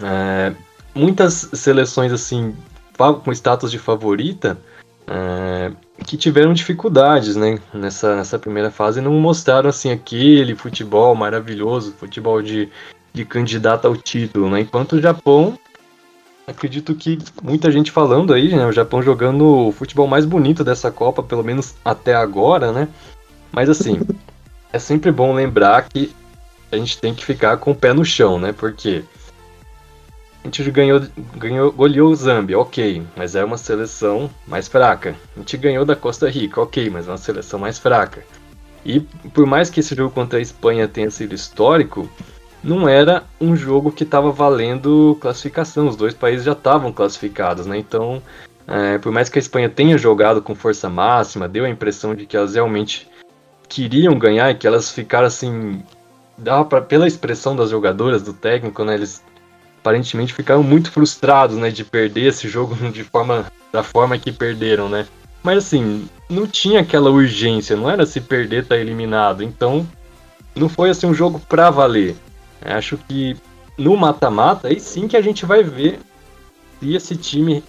[0.02, 0.52] é,
[0.94, 2.54] muitas seleções assim
[3.24, 4.58] com status de favorita
[5.06, 5.72] é,
[6.04, 11.94] que tiveram dificuldades né, nessa, nessa primeira fase e não mostraram assim aquele futebol maravilhoso,
[11.98, 12.68] futebol de,
[13.12, 14.60] de candidato ao título, né?
[14.60, 15.58] Enquanto o Japão,
[16.46, 18.66] acredito que muita gente falando aí, né?
[18.66, 22.88] O Japão jogando o futebol mais bonito dessa Copa, pelo menos até agora, né?
[23.50, 24.00] Mas assim,
[24.72, 26.14] é sempre bom lembrar que
[26.70, 28.52] a gente tem que ficar com o pé no chão, né?
[28.52, 29.02] Porque
[30.42, 31.02] a gente ganhou,
[31.36, 35.14] ganhou, goleou o Zâmbia, ok, mas é uma seleção mais fraca.
[35.36, 38.24] A gente ganhou da Costa Rica, ok, mas é uma seleção mais fraca.
[38.84, 39.00] E
[39.34, 42.08] por mais que esse jogo contra a Espanha tenha sido histórico,
[42.64, 45.88] não era um jogo que estava valendo classificação.
[45.88, 47.78] Os dois países já estavam classificados, né?
[47.78, 48.22] Então,
[48.66, 52.24] é, por mais que a Espanha tenha jogado com força máxima, deu a impressão de
[52.24, 53.08] que elas realmente
[53.68, 55.82] queriam ganhar e que elas ficaram assim.
[56.38, 58.94] Dava pra, pela expressão das jogadoras, do técnico, né?
[58.94, 59.22] Eles
[59.80, 64.88] aparentemente ficaram muito frustrados, né, de perder esse jogo de forma da forma que perderam,
[64.88, 65.06] né?
[65.42, 69.42] Mas assim, não tinha aquela urgência, não era se perder tá eliminado.
[69.42, 69.86] Então,
[70.54, 72.14] não foi assim um jogo pra valer.
[72.64, 73.36] Eu acho que
[73.78, 75.98] no mata-mata aí sim que a gente vai ver
[76.78, 77.64] se esse time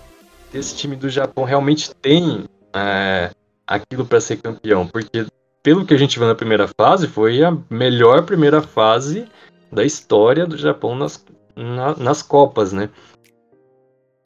[0.53, 2.43] esse time do Japão realmente tem
[2.75, 3.31] é,
[3.65, 5.25] aquilo para ser campeão, porque
[5.63, 9.27] pelo que a gente viu na primeira fase, foi a melhor primeira fase
[9.71, 11.23] da história do Japão nas,
[11.55, 12.89] na, nas Copas, né?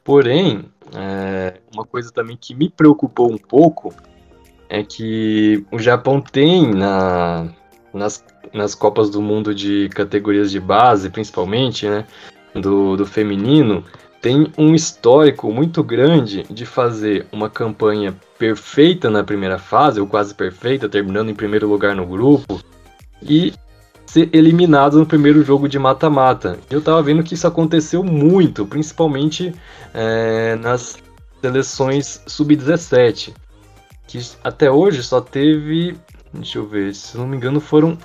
[0.04, 3.92] Porém, é, uma coisa também que me preocupou um pouco
[4.68, 7.48] é que o Japão tem na,
[7.92, 12.06] nas, nas Copas do Mundo de categorias de base, principalmente, né,
[12.54, 13.84] do, do feminino,
[14.20, 20.34] tem um histórico muito grande de fazer uma campanha perfeita na primeira fase, ou quase
[20.34, 22.60] perfeita, terminando em primeiro lugar no grupo,
[23.22, 23.52] e
[24.16, 26.58] ser eliminado no primeiro jogo de mata-mata.
[26.70, 29.54] Eu tava vendo que isso aconteceu muito, principalmente
[29.92, 30.96] é, nas
[31.42, 33.34] seleções sub-17
[34.06, 35.98] que até hoje só teve.
[36.32, 37.98] Deixa eu ver, se não me engano foram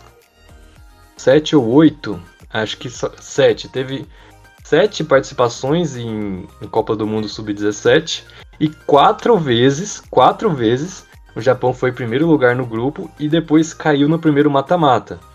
[1.16, 2.22] sete ou oito.
[2.52, 3.70] Acho que só, sete.
[3.70, 4.06] Teve
[4.66, 8.24] sete participações em, em Copa do Mundo Sub-17
[8.60, 14.10] e quatro vezes, quatro vezes, o Japão foi primeiro lugar no grupo e depois caiu
[14.10, 15.31] no primeiro mata-mata.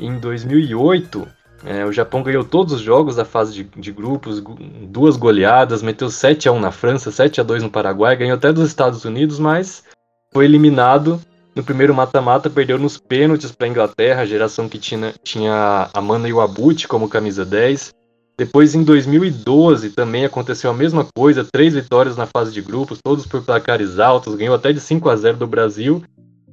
[0.00, 1.28] Em 2008,
[1.66, 4.42] é, o Japão ganhou todos os jogos da fase de, de, grupos,
[4.88, 8.50] duas goleadas, meteu 7 a 1 na França, 7 a 2 no Paraguai, ganhou até
[8.50, 9.84] dos Estados Unidos, mas
[10.32, 11.20] foi eliminado
[11.54, 16.00] no primeiro mata-mata, perdeu nos pênaltis para a Inglaterra, a geração que tinha, tinha a
[16.00, 17.92] Mana Iwabuchi como camisa 10.
[18.38, 23.26] Depois, em 2012, também aconteceu a mesma coisa, três vitórias na fase de grupos, todos
[23.26, 26.02] por placares altos, ganhou até de 5 a 0 do Brasil.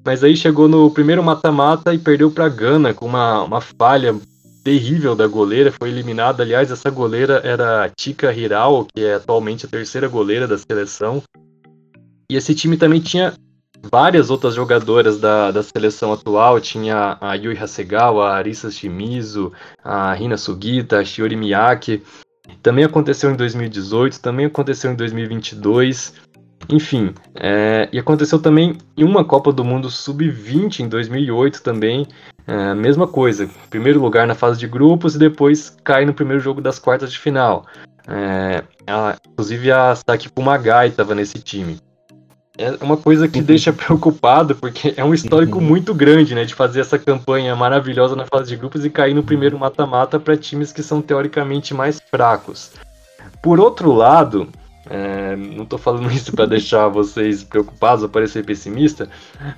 [0.07, 4.15] Mas aí chegou no primeiro mata-mata e perdeu para Gana com uma, uma falha
[4.63, 6.43] terrível da goleira, foi eliminada.
[6.43, 11.21] Aliás, essa goleira era a Tika Hirao, que é atualmente a terceira goleira da seleção.
[12.31, 13.33] E esse time também tinha
[13.91, 19.51] várias outras jogadoras da, da seleção atual, tinha a Yui Hasegawa, a Arisa Shimizu,
[19.83, 22.01] a Rina Sugita, a Shiori Miyake.
[22.63, 26.13] Também aconteceu em 2018, também aconteceu em 2022.
[26.69, 32.07] Enfim, é, e aconteceu também em uma Copa do Mundo Sub-20 em 2008 também.
[32.45, 36.61] É, mesma coisa, primeiro lugar na fase de grupos e depois cai no primeiro jogo
[36.61, 37.65] das quartas de final.
[38.07, 41.77] É, a, inclusive a Saki Pumagai estava nesse time
[42.57, 43.45] é uma coisa que uhum.
[43.45, 45.63] deixa preocupado, porque é um histórico uhum.
[45.63, 49.23] muito grande, né, de fazer essa campanha maravilhosa na fase de grupos e cair no
[49.23, 52.71] primeiro mata-mata para times que são teoricamente mais fracos.
[53.41, 54.49] Por outro lado,
[54.89, 59.09] é, não estou falando isso para deixar vocês preocupados ou parecer pessimista,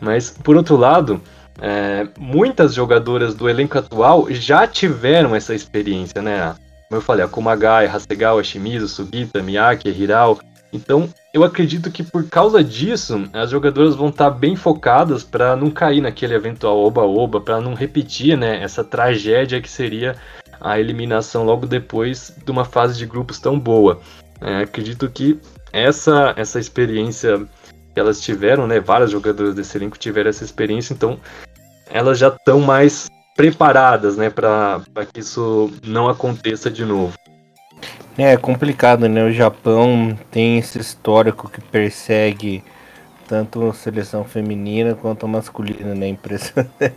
[0.02, 1.22] mas por outro lado,
[1.62, 6.56] é, muitas jogadoras do elenco atual já tiveram essa experiência, né?
[6.90, 10.40] Como eu falei, a Kumagai, Hasegawa, Shimizu, Sugita, Miyake, Hirao.
[10.72, 15.56] Então, eu acredito que por causa disso, as jogadoras vão estar tá bem focadas para
[15.56, 20.16] não cair naquele eventual oba-oba, para não repetir né, essa tragédia que seria
[20.60, 24.02] a eliminação logo depois de uma fase de grupos tão boa.
[24.42, 25.40] É, acredito que
[25.72, 27.46] essa, essa experiência
[27.94, 31.20] que elas tiveram, né, várias jogadoras desse elenco tiveram essa experiência, então
[31.90, 37.14] elas já estão mais preparadas né, para que isso não aconteça de novo.
[38.18, 39.24] É complicado, né?
[39.24, 42.62] O Japão tem esse histórico que persegue
[43.26, 46.10] tanto a seleção feminina quanto masculina, né?
[46.10, 46.72] Impressionante.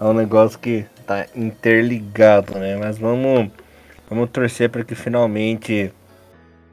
[0.00, 2.76] é um negócio que tá interligado, né?
[2.76, 3.50] Mas vamos,
[4.08, 5.92] vamos torcer para que finalmente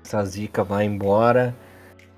[0.07, 1.53] essa zica vá embora,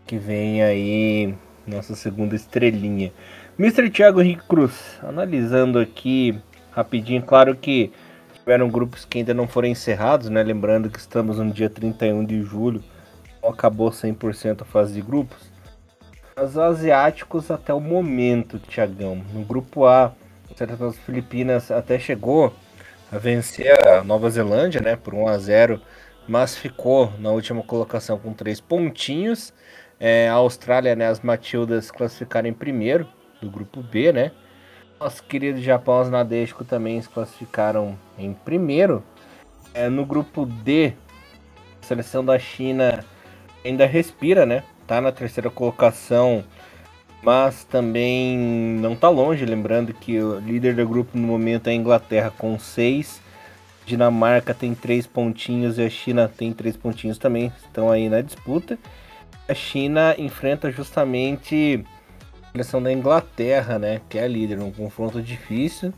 [0.06, 1.34] que venha aí
[1.65, 3.12] nossa segunda estrelinha.
[3.58, 3.89] Mr.
[3.89, 6.39] Thiago Henrique Cruz, analisando aqui
[6.71, 7.91] rapidinho, claro que
[8.36, 10.43] tiveram grupos que ainda não foram encerrados, né?
[10.43, 12.84] Lembrando que estamos no dia 31 de julho,
[13.43, 15.52] acabou 100% a fase de grupos.
[16.41, 19.21] Os asiáticos até o momento, Tiagão.
[19.34, 20.13] No grupo A,
[20.52, 22.54] as Filipinas até chegou
[23.12, 25.82] a vencer a Nova Zelândia, né, por 1 a 0,
[26.30, 29.52] mas ficou na última colocação com três pontinhos.
[30.00, 33.08] É, a Austrália, né, as Matildas classificaram em primeiro
[33.42, 34.32] do grupo B, né?
[35.00, 39.04] Nosso querido Japão, os Nadesco também se classificaram em primeiro.
[39.74, 40.94] É, no grupo D,
[41.82, 43.04] a seleção da China
[43.65, 44.63] ainda respira, né?
[44.86, 46.44] Tá na terceira colocação,
[47.24, 49.46] mas também não tá longe.
[49.46, 53.19] Lembrando que o líder do grupo no momento é a Inglaterra com seis.
[53.90, 57.52] Dinamarca tem três pontinhos e a China tem três pontinhos também.
[57.58, 58.77] Estão aí na disputa.
[59.48, 61.83] A China enfrenta justamente
[62.52, 64.00] seleção da Inglaterra, né?
[64.08, 65.92] Que é a líder, um confronto difícil,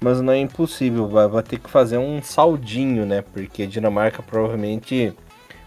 [0.00, 1.06] mas não é impossível.
[1.06, 3.22] Vai, vai ter que fazer um saldinho, né?
[3.32, 5.14] Porque a Dinamarca provavelmente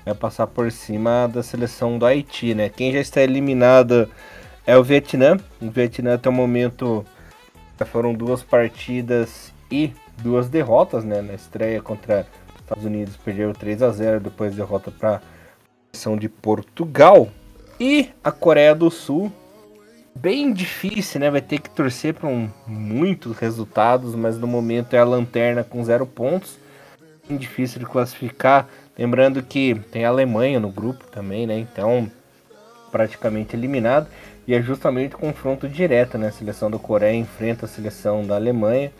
[0.05, 2.67] vai passar por cima da seleção do Haiti, né?
[2.67, 4.09] Quem já está eliminado
[4.67, 5.37] é o Vietnã.
[5.61, 7.05] O Vietnã até o momento
[7.79, 11.21] já foram duas partidas e duas derrotas, né?
[11.21, 15.21] Na estreia contra os Estados Unidos perdeu 3 a 0, depois derrota para a
[15.91, 17.29] seleção de Portugal.
[17.79, 19.31] E a Coreia do Sul
[20.15, 21.31] bem difícil, né?
[21.31, 25.83] Vai ter que torcer para um, muitos resultados, mas no momento é a lanterna com
[25.83, 26.57] zero pontos.
[27.27, 28.67] Bem difícil de classificar.
[28.97, 31.57] Lembrando que tem a Alemanha no grupo também, né?
[31.57, 32.11] Então,
[32.91, 34.07] praticamente eliminado.
[34.47, 36.27] E é justamente confronto direto, né?
[36.27, 38.91] A seleção da Coreia enfrenta a seleção da Alemanha.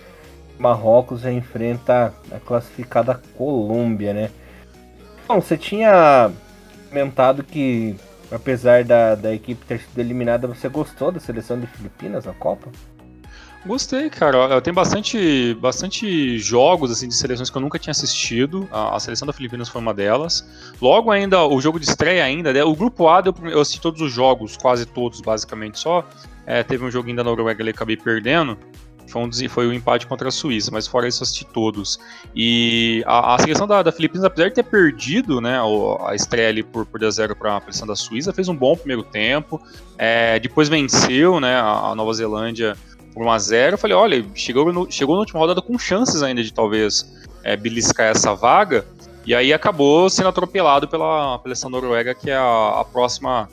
[0.58, 4.30] Marrocos já enfrenta a classificada Colômbia, né?
[5.28, 6.32] Bom, você tinha
[6.89, 7.95] comentado que
[8.32, 12.70] apesar da, da equipe ter sido eliminada, você gostou da seleção de Filipinas na Copa?
[13.64, 14.60] Gostei, cara.
[14.60, 18.68] Tem bastante, bastante jogos assim de seleções que eu nunca tinha assistido.
[18.72, 20.43] A, a, seleção da Filipinas foi uma delas.
[20.82, 22.64] Logo ainda, o jogo de estreia ainda, né?
[22.64, 25.78] o grupo A eu, eu assisti todos os jogos, quase todos, basicamente.
[25.78, 26.04] Só
[26.47, 28.58] é, teve um joguinho da Noruega ali que acabei perdendo.
[29.12, 31.99] Foi, um, foi um empate contra a Suíça, mas fora isso assisti todos.
[32.36, 35.59] E a, a seleção da, da, Filipinas, apesar de ter perdido né,
[36.05, 39.03] a estreia ali por, por 2x0 para a seleção da Suíça, fez um bom primeiro
[39.03, 39.62] tempo.
[39.97, 42.78] É, depois venceu né, a, a Nova Zelândia
[43.14, 43.72] por 1x0.
[43.74, 47.05] Eu falei, olha, chegou, no, chegou na última rodada com chances ainda de talvez
[47.43, 48.86] é, beliscar essa vaga.
[49.26, 53.47] E aí acabou sendo atropelado pela, pela seleção noruega, que é a, a próxima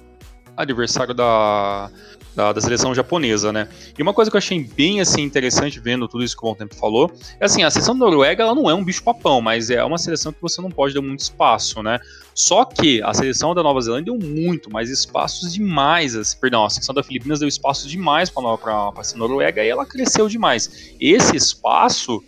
[0.56, 1.90] adversário da,
[2.34, 3.68] da, da, seleção japonesa, né?
[3.98, 6.74] E uma coisa que eu achei bem assim interessante vendo tudo isso que o Tempo
[6.74, 7.10] falou,
[7.40, 10.32] é assim, a seleção noruega ela não é um bicho papão, mas é uma seleção
[10.32, 11.98] que você não pode dar muito espaço, né?
[12.34, 16.70] Só que a seleção da Nova Zelândia deu muito mais espaços demais, assim, perdão, a
[16.70, 20.94] seleção da Filipinas deu espaço demais para a Noruega e ela cresceu demais.
[21.00, 22.22] Esse espaço,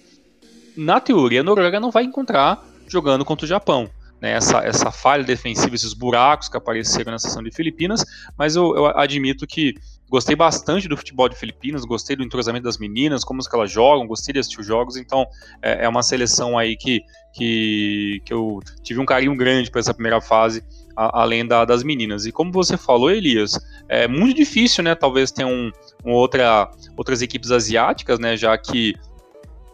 [0.76, 3.88] na teoria, a Noruega não vai encontrar jogando contra o Japão
[4.20, 8.04] né, essa, essa falha defensiva, esses buracos que apareceram na sessão de Filipinas,
[8.36, 9.74] mas eu, eu, admito que
[10.08, 14.06] gostei bastante do futebol de Filipinas, gostei do entrosamento das meninas, como que elas jogam,
[14.06, 15.26] gostei de assistir os jogos, então
[15.62, 17.00] é, é uma seleção aí que,
[17.32, 20.62] que, que eu tive um carinho grande para essa primeira fase,
[20.96, 22.26] a, além da, das meninas.
[22.26, 23.58] E como você falou, Elias,
[23.88, 25.70] é muito difícil, né, talvez ter um,
[26.04, 28.94] um outra, outras equipes asiáticas, né, já que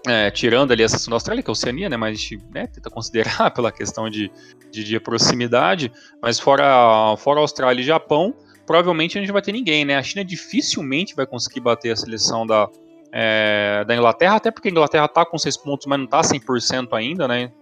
[0.06, 2.38] é, tirando ali a sessão da Austrália, que é a Oceania, né, mas a gente
[2.54, 4.30] né, tenta considerar pela questão de,
[4.70, 5.92] de, de, proximidade,
[6.22, 8.34] mas fora, fora Austrália e Japão,
[8.66, 9.96] provavelmente a gente vai ter ninguém, né?
[9.96, 12.68] A China dificilmente vai conseguir bater a seleção da,
[13.12, 16.88] é, da Inglaterra, até porque a Inglaterra tá com 6 pontos, mas não tá 100%
[16.92, 17.52] ainda, né?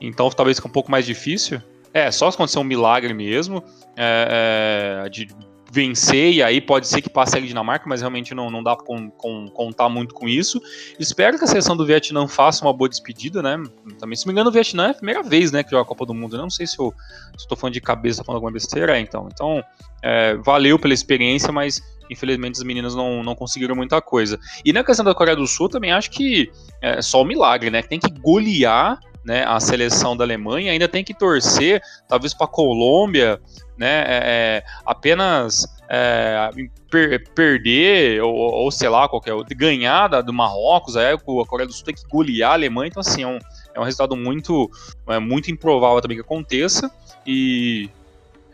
[0.00, 1.60] Então talvez fique um pouco mais difícil.
[1.94, 3.62] É, só se acontecer um milagre mesmo,
[3.96, 5.28] é, é, de
[5.72, 8.84] vencer, e aí pode ser que passe a Dinamarca, mas realmente não, não dá pra
[8.84, 10.60] com, com, contar muito com isso.
[10.98, 13.56] Espero que a seleção do Vietnã faça uma boa despedida, né?
[13.98, 15.86] Também, se não me engano, o Vietnã é a primeira vez né, que joga a
[15.86, 16.36] Copa do Mundo.
[16.36, 16.92] Não sei se eu
[17.34, 19.30] estou falando de cabeça, falando alguma besteira, é, então.
[19.32, 19.64] Então,
[20.02, 24.38] é, valeu pela experiência, mas infelizmente as meninas não, não conseguiram muita coisa.
[24.62, 26.52] E na questão da Coreia do Sul, também acho que
[26.82, 27.80] é só um milagre, né?
[27.82, 32.48] Tem que golear né, a seleção da Alemanha, ainda tem que torcer, talvez para a
[32.48, 33.40] Colômbia,
[33.76, 36.50] né, é, é, apenas é,
[36.90, 41.66] per, perder, ou, ou, sei lá, qualquer outro, ganhar da, do Marrocos, aí a Coreia
[41.66, 43.38] do Sul tem que golear a Alemanha, então assim, é um,
[43.74, 44.70] é um resultado muito,
[45.08, 46.90] é, muito improvável também que aconteça,
[47.26, 47.88] e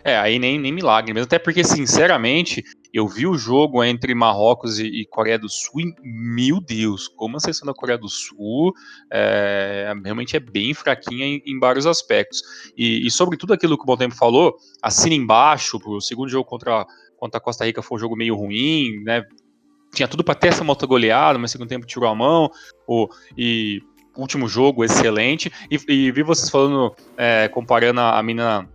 [0.05, 2.62] é, aí nem, nem milagre mesmo, até porque, sinceramente,
[2.93, 7.36] eu vi o jogo entre Marrocos e, e, Coreia do Sul e, meu Deus, como
[7.36, 8.72] a seleção da Coreia do Sul
[9.12, 12.43] é, realmente é bem fraquinha em, em vários aspectos.
[12.76, 16.49] E, e, sobre tudo aquilo que o Bom Tempo falou, assina embaixo, o segundo jogo
[16.49, 16.86] contra,
[17.16, 19.22] contra a Costa Rica foi um jogo meio ruim, né?
[19.95, 22.51] Tinha tudo para ter essa moto goleada, mas segundo tempo tirou a mão,
[22.86, 23.80] o, e
[24.16, 25.51] último jogo excelente.
[25.70, 28.68] E, e vi vocês falando, é, comparando a, a mina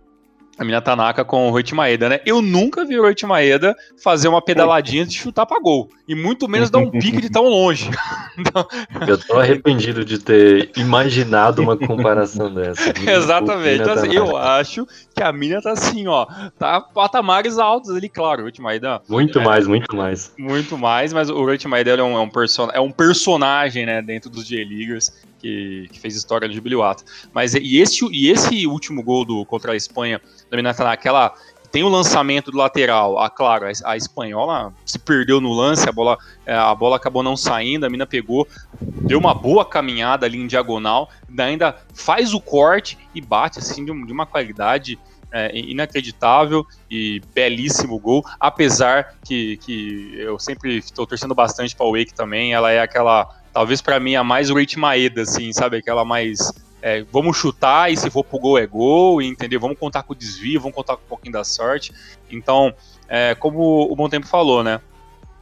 [0.58, 2.20] a mina Tanaka com o Roit Maeda, né?
[2.24, 5.88] Eu nunca vi o Roit Maeda fazer uma pedaladinha de chutar pra gol.
[6.06, 7.90] E muito menos dar um pique de tão longe.
[8.38, 8.66] então...
[9.06, 12.92] Eu tô arrependido de ter imaginado uma comparação dessa.
[13.08, 13.82] Exatamente.
[13.82, 16.26] Então, assim, eu acho que a mina tá assim, ó.
[16.58, 18.42] Tá patamares altos ali, claro.
[18.42, 19.02] O Roit Maeda.
[19.08, 20.32] Muito é, mais, muito mais.
[20.38, 24.00] Muito mais, mas o Roit Maeda é um, é, um person é um personagem, né?
[24.00, 25.10] Dentro dos J-Leaguers
[25.44, 27.04] que, que, fez história no jubiluato.
[27.32, 30.20] Mas e esse, e esse último gol do, contra a Espanha,
[30.50, 31.34] também naquela.
[31.70, 35.90] Tem o lançamento do lateral, ah, claro, a, a espanhola se perdeu no lance, a
[35.90, 36.16] bola,
[36.46, 38.46] é, a bola acabou não saindo, a mina pegou,
[38.80, 44.06] deu uma boa caminhada ali em diagonal, ainda faz o corte e bate assim de,
[44.06, 45.00] de uma qualidade
[45.32, 51.90] é, inacreditável e belíssimo gol, apesar que, que eu sempre estou torcendo bastante para o
[51.90, 55.78] Wake também, ela é aquela talvez para mim a mais Rate Maeda, assim, sabe?
[55.78, 56.52] Aquela mais.
[56.86, 59.58] É, vamos chutar e se for pro gol é gol, entendeu?
[59.58, 61.94] Vamos contar com o desvio, vamos contar com um pouquinho da sorte.
[62.30, 62.74] Então,
[63.08, 64.78] é, como o Bom Tempo falou, né?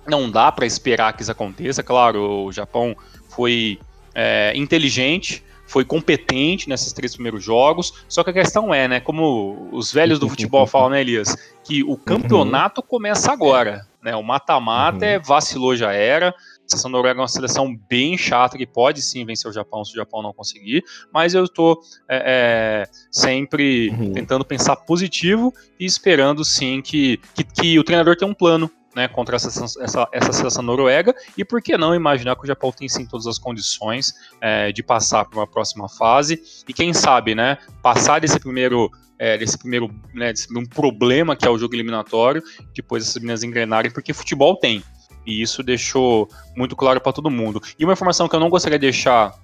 [0.06, 1.82] Não dá para esperar que isso aconteça.
[1.82, 2.94] Claro, o Japão
[3.28, 3.80] foi
[4.14, 8.04] é, inteligente, foi competente nesses três primeiros jogos.
[8.08, 9.00] Só que a questão é, né?
[9.00, 11.36] Como os velhos do futebol falam, né, Elias?
[11.64, 12.86] Que o campeonato uhum.
[12.86, 13.84] começa agora.
[14.00, 15.12] Né, o mata-mata uhum.
[15.12, 16.32] é vacilou, já era.
[16.72, 19.96] Seleção noruega é uma seleção bem chata que pode sim vencer o Japão se o
[19.96, 24.12] Japão não conseguir, mas eu estou é, é, sempre uhum.
[24.12, 29.08] tentando pensar positivo e esperando sim que, que, que o treinador tenha um plano né,
[29.08, 29.48] contra essa,
[29.82, 33.26] essa, essa seleção noruega, e por que não imaginar que o Japão tem sim todas
[33.26, 38.38] as condições é, de passar para uma próxima fase, e quem sabe, né, passar desse
[38.38, 42.42] primeiro, é, desse primeiro, né, desse um problema que é o jogo eliminatório,
[42.74, 44.82] depois essas meninas engrenarem, porque futebol tem,
[45.26, 47.60] e isso deixou muito claro para todo mundo.
[47.78, 49.34] E uma informação que eu não gostaria de deixar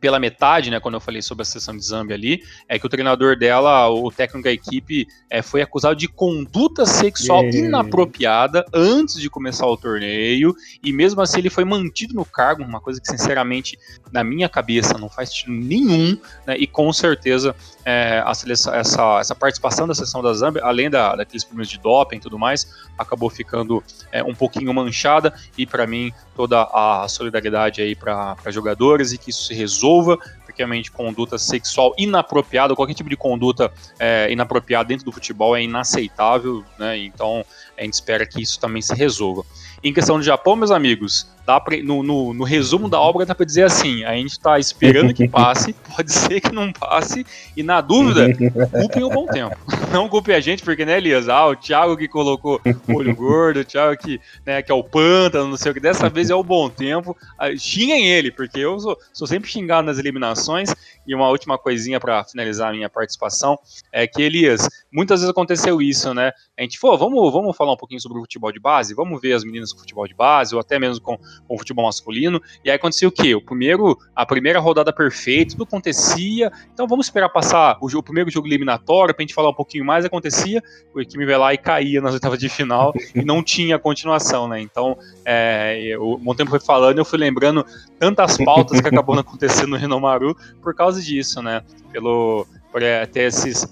[0.00, 2.88] pela metade, né, quando eu falei sobre a sessão de Zambia ali, é que o
[2.88, 7.68] treinador dela, o técnico da equipe, é, foi acusado de conduta sexual yeah.
[7.68, 12.80] inapropriada antes de começar o torneio, e mesmo assim ele foi mantido no cargo, uma
[12.80, 13.78] coisa que sinceramente
[14.10, 17.54] na minha cabeça não faz sentido nenhum, né, e com certeza
[17.84, 21.78] é, a seleção, essa, essa participação da sessão da Zambia, além da, daqueles problemas de
[21.78, 22.66] doping e tudo mais,
[22.96, 29.12] acabou ficando é, um pouquinho manchada, e para mim toda a solidariedade aí para jogadores
[29.12, 34.30] e que isso se resolva, porque realmente conduta sexual inapropriada, qualquer tipo de conduta é,
[34.30, 36.98] inapropriada dentro do futebol é inaceitável, né?
[36.98, 37.44] Então
[37.76, 39.44] a gente espera que isso também se resolva.
[39.82, 43.34] Em questão do Japão, meus amigos, dá pra, no, no, no, resumo da obra dá
[43.34, 47.26] para dizer assim: a gente está esperando que passe, pode ser que não passe,
[47.56, 48.28] e na dúvida,
[48.70, 49.56] culpem o bom tempo.
[49.92, 51.28] Não culpem a gente, porque, né, Elias?
[51.28, 55.50] Ah, o Thiago que colocou olho gordo, o Thiago que, né, que é o pântano,
[55.50, 57.14] não sei o que, dessa vez é o bom tempo.
[57.38, 60.74] Ah, xinguem ele, porque eu sou, sou sempre xingado nas eliminações.
[61.06, 63.58] E uma última coisinha para finalizar a minha participação
[63.92, 66.32] é que, Elias, muitas vezes aconteceu isso, né?
[66.56, 69.32] A gente, pô, vamos, vamos falar um pouquinho sobre o futebol de base, vamos ver
[69.32, 72.40] as meninas com futebol de base, ou até mesmo com, com o futebol masculino.
[72.64, 73.34] E aí aconteceu o quê?
[73.34, 76.50] O primeiro, a primeira rodada perfeita, tudo acontecia.
[76.72, 80.04] Então vamos esperar passar o, o primeiro jogo eliminatório pra gente falar um pouquinho mais.
[80.04, 80.62] Acontecia,
[80.94, 84.60] o time vai lá e caía nas oitavas de final e não tinha continuação, né?
[84.60, 87.64] Então, é, o Montempo foi falando, eu fui lembrando
[87.98, 91.62] tantas pautas que acabou acontecendo no Renomaru por causa disso, né?
[91.92, 93.68] Pelo por é, ter esses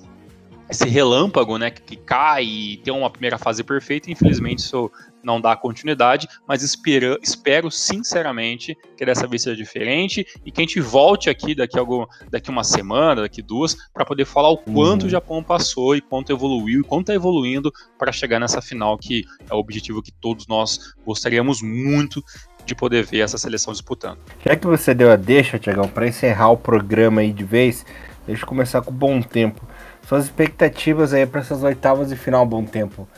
[0.71, 4.91] esse relâmpago, né, que, que cai e tem uma primeira fase perfeita, infelizmente isso
[5.23, 10.64] não dá continuidade, mas espero, espero sinceramente que dessa vez seja diferente e que a
[10.64, 15.03] gente volte aqui daqui, algum, daqui uma semana, daqui duas, para poder falar o quanto
[15.03, 15.09] uhum.
[15.09, 19.25] o Japão passou e quanto evoluiu e quanto está evoluindo para chegar nessa final que
[19.49, 22.23] é o objetivo que todos nós gostaríamos muito
[22.64, 24.18] de poder ver essa seleção disputando.
[24.45, 27.85] Já que você deu a deixa, Tiagão, para encerrar o programa aí de vez,
[28.27, 29.61] deixa eu começar com bom tempo.
[30.07, 33.09] Suas expectativas aí para essas oitavas de final bom tempo.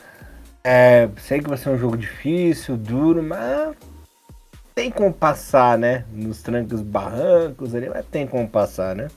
[0.64, 3.74] É, sei que vai ser um jogo difícil, duro, mas
[4.74, 6.04] tem como passar, né?
[6.12, 9.08] Nos trancos barrancos ali, mas tem como passar, né?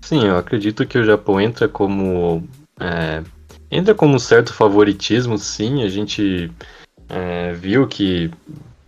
[0.00, 2.46] Sim, eu acredito que o Japão entra como.
[2.78, 3.22] É,
[3.70, 5.82] entra como um certo favoritismo, sim.
[5.82, 6.52] A gente
[7.08, 8.30] é, viu que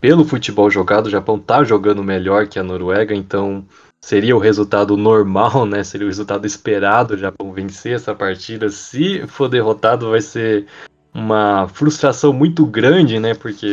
[0.00, 3.64] pelo futebol jogado, o Japão tá jogando melhor que a Noruega, então
[4.06, 5.82] seria o resultado normal, né?
[5.82, 8.68] Seria o resultado esperado, o Japão vencer essa partida.
[8.68, 10.66] Se for derrotado, vai ser
[11.12, 13.34] uma frustração muito grande, né?
[13.34, 13.66] Porque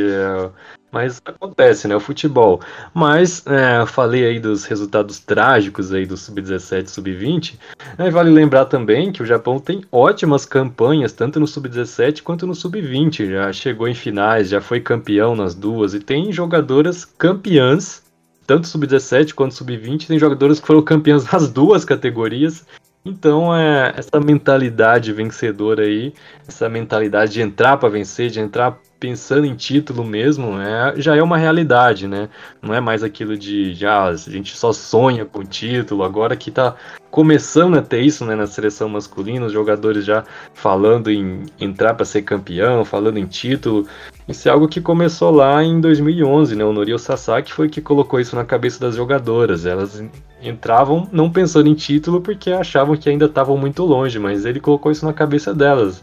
[0.92, 1.96] mas acontece, né?
[1.96, 2.62] O futebol.
[2.96, 7.56] Mas é, falei aí dos resultados trágicos aí do sub-17, sub-20.
[7.98, 12.56] Né, vale lembrar também que o Japão tem ótimas campanhas tanto no sub-17 quanto no
[12.56, 13.30] sub-20.
[13.30, 18.03] Já chegou em finais, já foi campeão nas duas e tem jogadoras campeãs
[18.46, 22.66] tanto sub-17 quanto sub-20, tem jogadores que foram campeões nas duas categorias.
[23.06, 26.14] Então, é, essa mentalidade vencedora aí,
[26.48, 31.22] essa mentalidade de entrar para vencer, de entrar pensando em título mesmo, é, já é
[31.22, 32.30] uma realidade, né?
[32.62, 36.50] Não é mais aquilo de já ah, a gente só sonha com título, agora que
[36.50, 36.74] tá
[37.12, 40.24] começando a ter isso né, na seleção masculina, os jogadores já
[40.54, 43.86] falando em entrar para ser campeão, falando em título.
[44.26, 46.64] Isso é algo que começou lá em 2011, né?
[46.64, 49.66] O Norio Sasaki foi que colocou isso na cabeça das jogadoras.
[49.66, 50.02] Elas
[50.42, 54.94] entravam não pensando em título porque achavam que ainda estavam muito longe, mas ele colocou
[54.94, 56.02] isso na cabeça delas.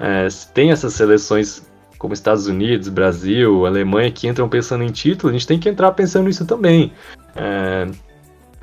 [0.00, 1.70] É, tem essas seleções
[2.02, 5.92] como Estados Unidos, Brasil, Alemanha, que entram pensando em título, a gente tem que entrar
[5.92, 6.92] pensando nisso também.
[7.36, 7.86] É,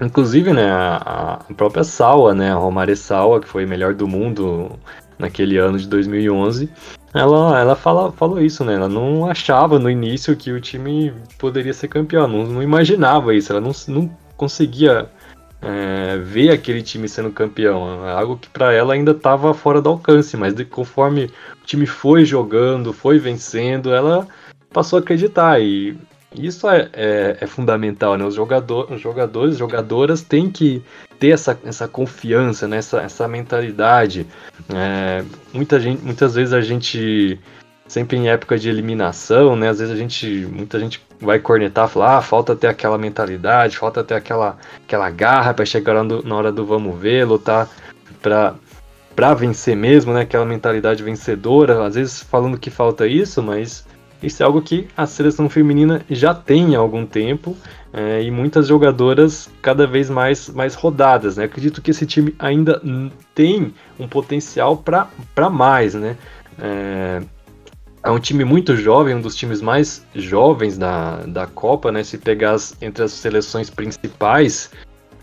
[0.02, 4.78] inclusive, né, a, a, própria Sawa, né, a Romare Sawa, que foi melhor do mundo
[5.18, 6.70] naquele ano de 2011,
[7.14, 8.74] ela, ela fala, falou isso, né?
[8.74, 13.54] Ela não achava no início que o time poderia ser campeão, não, não imaginava isso,
[13.54, 15.10] ela não, não conseguia
[15.62, 18.05] é, ver aquele time sendo campeão.
[18.07, 21.26] É algo que para ela ainda estava fora do alcance, mas de, conforme
[21.62, 24.28] o time foi jogando, foi vencendo, ela
[24.72, 25.62] passou a acreditar.
[25.62, 25.97] E
[26.34, 28.24] isso é, é, é, fundamental, né?
[28.24, 30.82] Os, jogador, os jogadores, jogadoras têm que
[31.20, 32.78] ter essa, essa confiança, né?
[32.78, 34.28] essa, essa mentalidade.
[34.74, 37.39] É, muita gente, muitas vezes a gente,
[37.90, 39.68] sempre em época de eliminação, né?
[39.68, 44.04] Às vezes a gente, muita gente vai cornetar, falar, ah, falta ter aquela mentalidade, falta
[44.04, 47.68] ter aquela, aquela garra para chegar na hora do vamos ver, lutar
[48.22, 48.54] para
[49.16, 50.22] para vencer mesmo, né?
[50.22, 51.86] Aquela mentalidade vencedora.
[51.86, 53.86] Às vezes falando que falta isso, mas
[54.24, 57.58] isso é algo que a seleção feminina já tem há algum tempo
[57.92, 61.36] é, e muitas jogadoras cada vez mais, mais rodadas.
[61.36, 61.46] Né?
[61.46, 62.82] Acredito que esse time ainda
[63.34, 65.96] tem um potencial para mais.
[65.96, 66.16] Né?
[66.58, 67.22] É,
[68.04, 71.91] é, um time muito jovem, um dos times mais jovens da, da Copa.
[71.91, 72.04] Né?
[72.04, 74.72] Se pegar as, entre as seleções principais,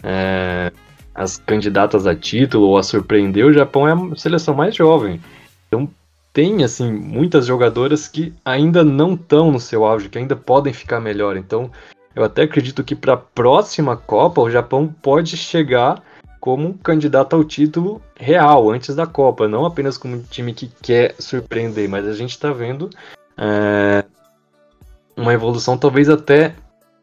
[0.03, 0.70] é,
[1.14, 5.20] as candidatas a título ou a surpreender, o Japão é a seleção mais jovem.
[5.68, 5.89] Então
[6.33, 11.01] tem assim muitas jogadoras que ainda não estão no seu auge, que ainda podem ficar
[11.01, 11.35] melhor.
[11.35, 11.70] Então,
[12.14, 16.03] eu até acredito que para a próxima Copa o Japão pode chegar
[16.47, 21.17] como candidato ao título real antes da Copa, não apenas como um time que quer
[21.19, 22.89] surpreender, mas a gente está vendo
[23.37, 24.05] é,
[25.17, 26.55] uma evolução talvez até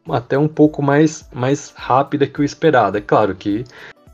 [0.10, 2.98] até um pouco mais, mais rápida que o esperado.
[2.98, 3.66] É claro que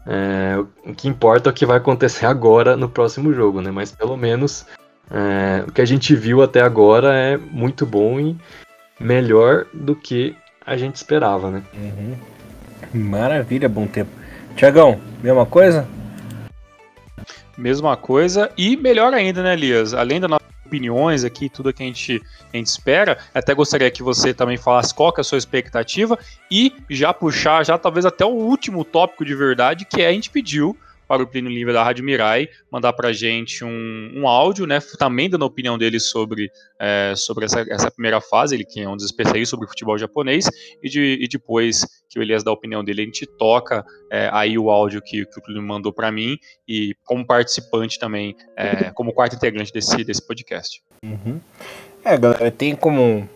[0.08, 3.70] é, o que importa é o que vai acontecer agora no próximo jogo, né?
[3.70, 4.66] Mas pelo menos
[5.12, 8.36] é, o que a gente viu até agora é muito bom e
[9.00, 11.64] melhor do que a gente esperava, né?
[11.76, 12.18] Uhum.
[12.92, 14.18] Maravilha, bom tempo.
[14.60, 15.88] Tiagão, mesma coisa?
[17.57, 19.93] Mesma coisa e melhor ainda, né, Elias?
[19.93, 22.22] Além das nossas opiniões aqui, tudo que a gente,
[22.53, 26.20] a gente espera, até gostaria que você também falasse qual que é a sua expectativa
[26.51, 30.30] e já puxar, já talvez até o último tópico de verdade, que é a gente
[30.30, 30.76] pediu
[31.10, 34.80] para o Plínio Livre da Rádio Mirai, mandar para a gente um, um áudio, né,
[34.99, 38.88] também dando a opinião dele sobre, é, sobre essa, essa primeira fase, ele que é
[38.88, 40.45] um dos especialistas sobre futebol japonês,
[40.84, 44.30] e, de, e depois que o Elias dá a opinião dele, a gente toca é,
[44.32, 46.38] aí o áudio que, que o Plínio mandou para mim,
[46.68, 50.80] e como participante também, é, como quarto integrante desse, desse podcast.
[51.03, 51.41] Uhum.
[52.05, 53.28] É, galera, tem como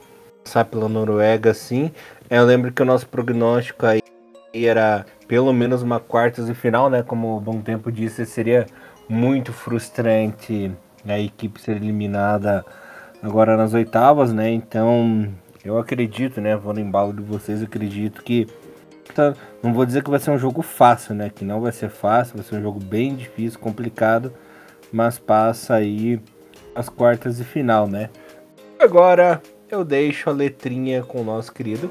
[0.44, 1.92] passar pela Noruega, assim,
[2.30, 4.02] eu lembro que o nosso prognóstico aí
[4.54, 7.02] era pelo menos uma quartas de final, né?
[7.02, 8.68] Como o Bom Tempo disse, seria
[9.10, 10.72] muito frustrante
[11.08, 12.64] a equipe ser eliminada
[13.20, 14.52] agora nas oitavas, né?
[14.52, 15.28] Então,
[15.66, 16.56] eu acredito, né?
[16.56, 18.46] Vou no embalo de vocês, acredito que
[19.16, 21.32] tá, não vou dizer que vai ser um jogo fácil, né?
[21.34, 24.32] Que não vai ser fácil, vai ser um jogo bem difícil, complicado,
[24.92, 26.22] mas passa aí
[26.76, 28.12] as quartas de final, né?
[28.80, 31.90] Agora eu deixo a letrinha com o nosso querido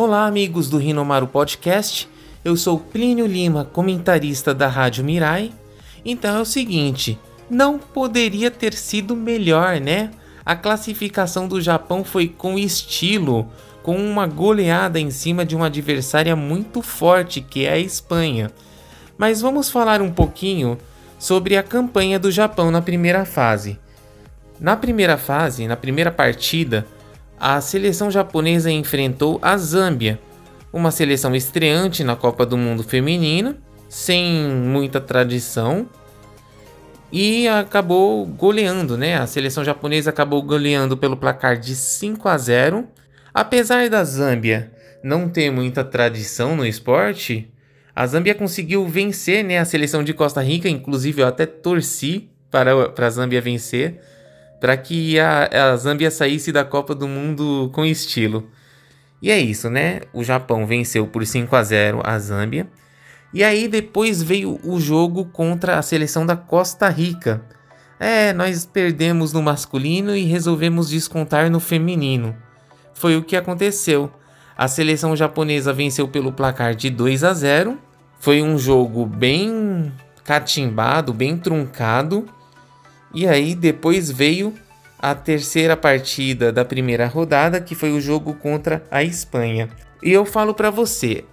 [0.00, 2.08] Olá, amigos do Rinomaru Podcast.
[2.44, 5.50] Eu sou Plínio Lima, comentarista da Rádio Mirai.
[6.04, 7.18] Então é o seguinte,
[7.50, 10.12] não poderia ter sido melhor, né?
[10.46, 13.48] A classificação do Japão foi com estilo,
[13.82, 18.52] com uma goleada em cima de uma adversária muito forte, que é a Espanha.
[19.18, 20.78] Mas vamos falar um pouquinho
[21.18, 23.76] sobre a campanha do Japão na primeira fase.
[24.60, 26.86] Na primeira fase, na primeira partida,
[27.40, 30.18] a seleção japonesa enfrentou a Zâmbia,
[30.72, 33.56] uma seleção estreante na Copa do Mundo Feminina,
[33.88, 35.88] sem muita tradição,
[37.10, 39.16] e acabou goleando, né?
[39.16, 42.86] A seleção japonesa acabou goleando pelo placar de 5 a 0.
[43.32, 44.70] Apesar da Zâmbia
[45.02, 47.50] não ter muita tradição no esporte,
[47.94, 52.90] a Zâmbia conseguiu vencer, né, a seleção de Costa Rica, inclusive eu até torci para,
[52.90, 54.00] para a Zâmbia vencer
[54.60, 58.48] para que a, a Zâmbia saísse da Copa do Mundo com estilo.
[59.20, 60.00] E é isso, né?
[60.12, 62.68] O Japão venceu por 5 a 0 a Zâmbia.
[63.32, 67.42] E aí depois veio o jogo contra a seleção da Costa Rica.
[68.00, 72.36] É, nós perdemos no masculino e resolvemos descontar no feminino.
[72.94, 74.10] Foi o que aconteceu.
[74.56, 77.78] A seleção japonesa venceu pelo placar de 2 a 0.
[78.18, 79.92] Foi um jogo bem
[80.24, 82.26] catimbado, bem truncado.
[83.14, 84.54] E aí depois veio
[84.98, 89.68] a terceira partida da primeira rodada, que foi o jogo contra a Espanha.
[90.02, 91.24] E eu falo para você,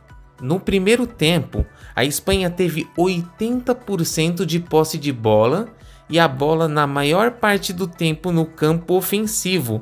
[0.41, 1.65] no primeiro tempo,
[1.95, 5.67] a Espanha teve 80% de posse de bola
[6.09, 9.82] e a bola na maior parte do tempo no campo ofensivo.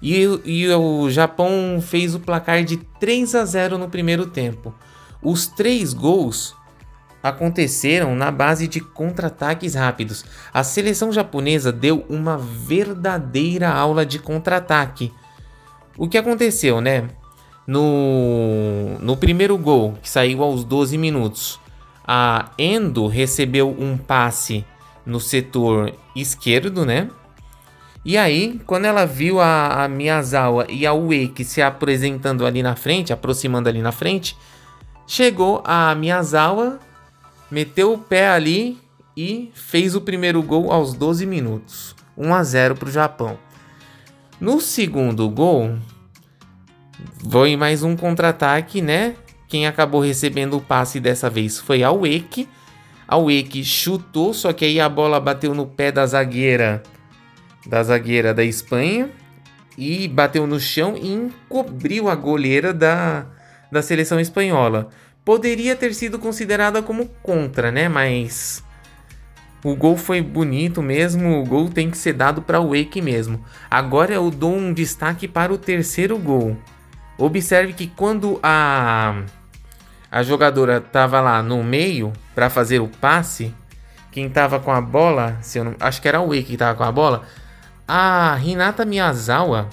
[0.00, 4.74] E, e o Japão fez o placar de 3 a 0 no primeiro tempo.
[5.22, 6.56] Os três gols
[7.22, 10.24] aconteceram na base de contra-ataques rápidos.
[10.52, 15.12] A seleção japonesa deu uma verdadeira aula de contra-ataque.
[15.96, 17.08] O que aconteceu, né?
[17.66, 21.60] No, no primeiro gol, que saiu aos 12 minutos,
[22.06, 24.64] a Endo recebeu um passe
[25.06, 27.08] no setor esquerdo, né?
[28.04, 32.74] E aí, quando ela viu a, a Miyazawa e a Wake se apresentando ali na
[32.74, 34.36] frente, aproximando ali na frente,
[35.06, 36.80] chegou a Miyazawa,
[37.52, 38.78] meteu o pé ali
[39.14, 41.94] e fez o primeiro gol aos 12 minutos.
[42.16, 43.38] 1 a 0 para o Japão.
[44.40, 45.76] No segundo gol,
[47.30, 49.16] foi mais um contra-ataque, né?
[49.48, 52.48] Quem acabou recebendo o passe dessa vez foi a Wake.
[53.06, 56.82] A Wake chutou, só que aí a bola bateu no pé da zagueira
[57.66, 59.10] da zagueira da Espanha
[59.76, 63.26] e bateu no chão e encobriu a goleira da,
[63.70, 64.88] da seleção espanhola.
[65.24, 67.88] Poderia ter sido considerada como contra, né?
[67.88, 68.64] Mas
[69.64, 73.44] o gol foi bonito mesmo, o gol tem que ser dado para o Wake mesmo.
[73.70, 76.56] Agora eu dou um destaque para o terceiro gol.
[77.16, 79.22] Observe que quando a
[80.10, 83.54] a jogadora estava lá no meio para fazer o passe,
[84.10, 86.76] quem estava com a bola, se eu não, acho que era o Wake que estava
[86.76, 87.22] com a bola,
[87.88, 89.70] a Hinata Miyazawa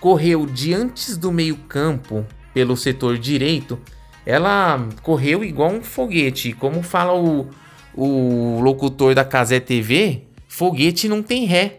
[0.00, 2.24] correu de antes do meio-campo
[2.54, 3.78] pelo setor direito.
[4.26, 7.48] Ela correu igual um foguete, como fala o,
[7.94, 11.78] o locutor da Casé TV, foguete não tem ré.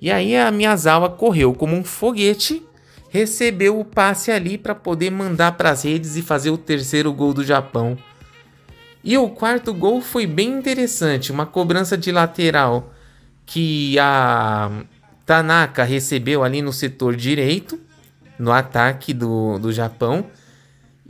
[0.00, 2.62] E aí a Miyazawa correu como um foguete,
[3.10, 7.34] recebeu o passe ali para poder mandar para as redes e fazer o terceiro gol
[7.34, 7.98] do Japão.
[9.02, 12.92] E o quarto gol foi bem interessante, uma cobrança de lateral
[13.44, 14.70] que a
[15.26, 17.80] Tanaka recebeu ali no setor direito,
[18.38, 20.26] no ataque do, do Japão.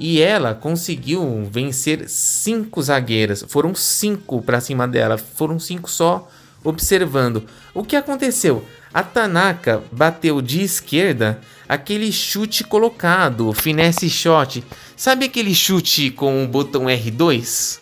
[0.03, 3.45] E ela conseguiu vencer cinco zagueiras.
[3.47, 5.19] Foram cinco para cima dela.
[5.19, 6.27] Foram cinco só
[6.65, 7.45] observando.
[7.75, 8.65] O que aconteceu?
[8.95, 11.39] A Tanaka bateu de esquerda
[11.69, 14.65] aquele chute colocado, finesse shot.
[14.97, 17.79] Sabe aquele chute com o botão R2?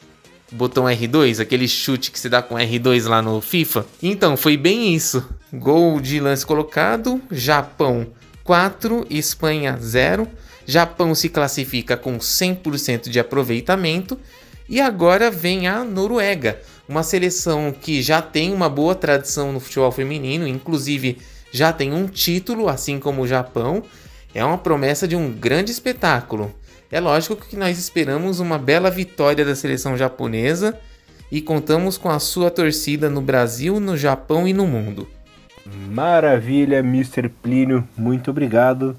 [0.50, 3.86] botão R2, aquele chute que se dá com R2 lá no FIFA.
[4.02, 5.24] Então, foi bem isso.
[5.52, 8.08] Gol de lance colocado, Japão
[8.42, 10.26] 4, Espanha 0.
[10.68, 14.18] Japão se classifica com 100% de aproveitamento.
[14.68, 19.90] E agora vem a Noruega, uma seleção que já tem uma boa tradição no futebol
[19.90, 21.16] feminino, inclusive
[21.50, 23.82] já tem um título, assim como o Japão.
[24.34, 26.54] É uma promessa de um grande espetáculo.
[26.92, 30.78] É lógico que nós esperamos uma bela vitória da seleção japonesa
[31.32, 35.08] e contamos com a sua torcida no Brasil, no Japão e no mundo.
[35.90, 37.30] Maravilha, Mr.
[37.30, 38.94] Plínio, muito obrigado.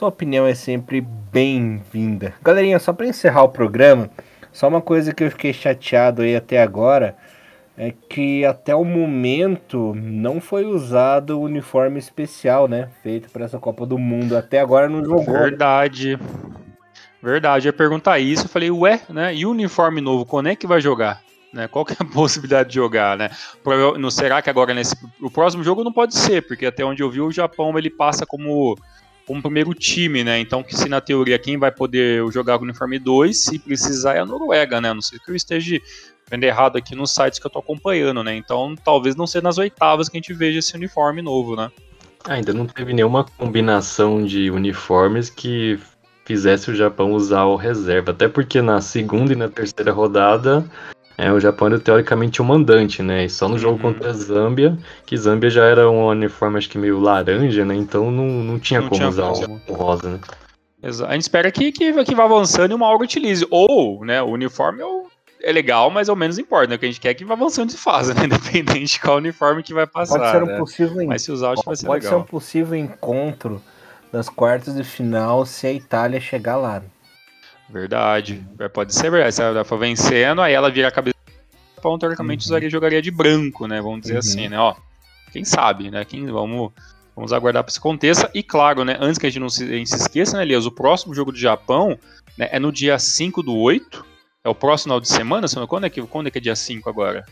[0.00, 2.32] Sua opinião é sempre bem-vinda.
[2.42, 4.08] Galerinha, só para encerrar o programa,
[4.50, 7.14] só uma coisa que eu fiquei chateado aí até agora
[7.76, 12.88] é que até o momento não foi usado o uniforme especial, né?
[13.02, 14.38] Feito para essa Copa do Mundo.
[14.38, 15.34] Até agora não jogou.
[15.34, 16.18] Verdade.
[17.22, 19.34] Verdade, eu ia perguntar isso, eu falei, ué, né?
[19.34, 21.20] E o uniforme novo, quando é que vai jogar?
[21.52, 23.28] Né, qual que é a possibilidade de jogar, né?
[23.98, 27.10] Não será que agora nesse o próximo jogo não pode ser, porque até onde eu
[27.10, 28.78] vi o Japão ele passa como
[29.30, 30.40] como primeiro time, né?
[30.40, 34.14] Então que se na teoria quem vai poder jogar com o uniforme 2, se precisar
[34.14, 34.92] é a Noruega, né?
[34.92, 35.80] Não sei que eu esteja
[36.28, 38.34] vendo errado aqui nos sites que eu tô acompanhando, né?
[38.34, 41.70] Então talvez não seja nas oitavas que a gente veja esse uniforme novo, né?
[42.24, 45.78] Ainda não teve nenhuma combinação de uniformes que
[46.24, 48.10] fizesse o Japão usar o reserva.
[48.10, 50.68] Até porque na segunda e na terceira rodada
[51.20, 53.26] é, o Japão era teoricamente o mandante, né?
[53.26, 53.92] E só no jogo uhum.
[53.92, 57.74] contra a Zâmbia, que Zâmbia já era um uniforme acho que meio laranja, né?
[57.74, 59.60] Então não, não tinha não como tinha usar como.
[59.68, 60.20] O, o, rosa, né?
[60.82, 63.46] A gente espera que, que, que vá avançando e uma hora utilize.
[63.50, 64.82] Ou, né, o uniforme
[65.42, 66.76] é legal, mas ao menos importa, né?
[66.76, 68.24] O que a gente quer é que vá avançando de fase, né?
[68.24, 70.18] Independente de qual uniforme que vai passar.
[70.18, 70.58] Pode ser um né?
[70.58, 72.18] possível Mas se usar, acho que vai ser Pode legal.
[72.18, 73.62] ser um possível encontro
[74.10, 76.82] das quartas de final se a Itália chegar lá.
[77.72, 78.44] Verdade.
[78.72, 79.34] Pode ser verdade.
[79.34, 82.50] Se ela for vencendo, aí ela vira a cabeça do Japão, teoricamente uhum.
[82.50, 83.80] usaria, jogaria de branco, né?
[83.80, 84.18] Vamos dizer uhum.
[84.18, 84.58] assim, né?
[84.58, 84.74] Ó,
[85.32, 86.04] quem sabe, né?
[86.04, 86.72] Quem, vamos,
[87.14, 88.30] vamos aguardar para isso aconteça.
[88.34, 88.96] E claro, né?
[89.00, 90.66] Antes que a gente não se, gente se esqueça, né, Elias?
[90.66, 91.98] O próximo jogo do Japão
[92.36, 94.04] né, é no dia 5 do 8.
[94.42, 96.88] É o próximo final de semana, quando é que, quando é, que é dia 5
[96.88, 97.24] agora?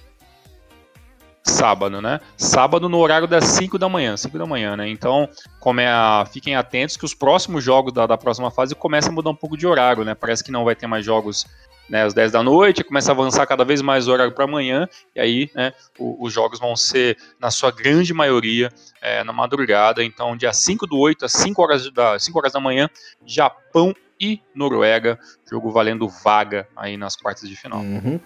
[1.48, 2.20] Sábado, né?
[2.36, 4.88] Sábado no horário das 5 da manhã, 5 da manhã, né?
[4.88, 5.28] Então,
[5.58, 9.14] como é a, fiquem atentos que os próximos jogos da, da próxima fase começam a
[9.14, 10.14] mudar um pouco de horário, né?
[10.14, 11.46] Parece que não vai ter mais jogos
[11.88, 14.86] né, às 10 da noite, começa a avançar cada vez mais o horário para amanhã,
[15.16, 18.70] e aí né, o, os jogos vão ser, na sua grande maioria,
[19.00, 20.04] é, na madrugada.
[20.04, 22.90] Então, dia 5 do 8 às 5 horas da, 5 horas da manhã,
[23.24, 27.80] Japão e Noruega, jogo valendo vaga aí nas quartas de final.
[27.80, 28.18] Uhum.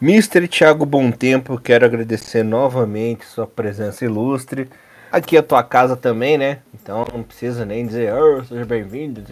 [0.00, 4.68] Mister Thiago Bom Tempo, quero agradecer novamente sua presença ilustre.
[5.12, 6.58] Aqui é a tua casa também, né?
[6.74, 9.22] Então não precisa nem dizer, oh, seja bem-vindo,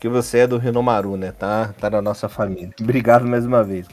[0.00, 1.30] que você é do Rinomaru, né?
[1.30, 2.70] Tá, tá na nossa família.
[2.80, 3.86] Obrigado mais uma vez.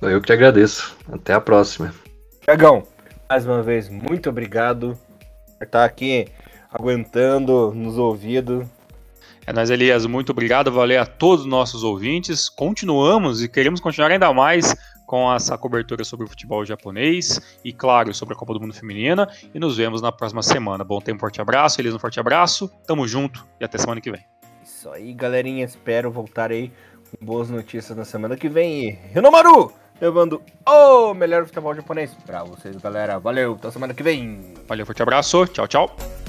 [0.00, 0.96] Eu que te agradeço.
[1.10, 1.92] Até a próxima.
[2.42, 2.86] Tiagão,
[3.28, 4.96] mais uma vez, muito obrigado.
[5.70, 6.28] Tá aqui
[6.70, 8.66] aguentando nos ouvidos.
[9.46, 10.06] É nóis, Elias.
[10.06, 10.72] Muito obrigado.
[10.72, 12.48] Valeu a todos os nossos ouvintes.
[12.48, 14.74] Continuamos e queremos continuar ainda mais
[15.06, 19.28] com essa cobertura sobre o futebol japonês e, claro, sobre a Copa do Mundo Feminina.
[19.54, 20.82] E nos vemos na próxima semana.
[20.82, 21.80] Bom tempo, forte abraço.
[21.80, 22.70] Elias, um forte abraço.
[22.86, 24.24] Tamo junto e até semana que vem.
[24.62, 25.64] Isso aí, galerinha.
[25.64, 26.72] Espero voltar aí
[27.10, 28.88] com boas notícias na semana que vem.
[28.88, 29.72] E Renomaru!
[30.00, 33.18] Levando o melhor futebol japonês pra vocês, galera.
[33.18, 34.54] Valeu, até semana que vem.
[34.66, 35.46] Valeu, forte abraço.
[35.46, 36.23] Tchau, tchau.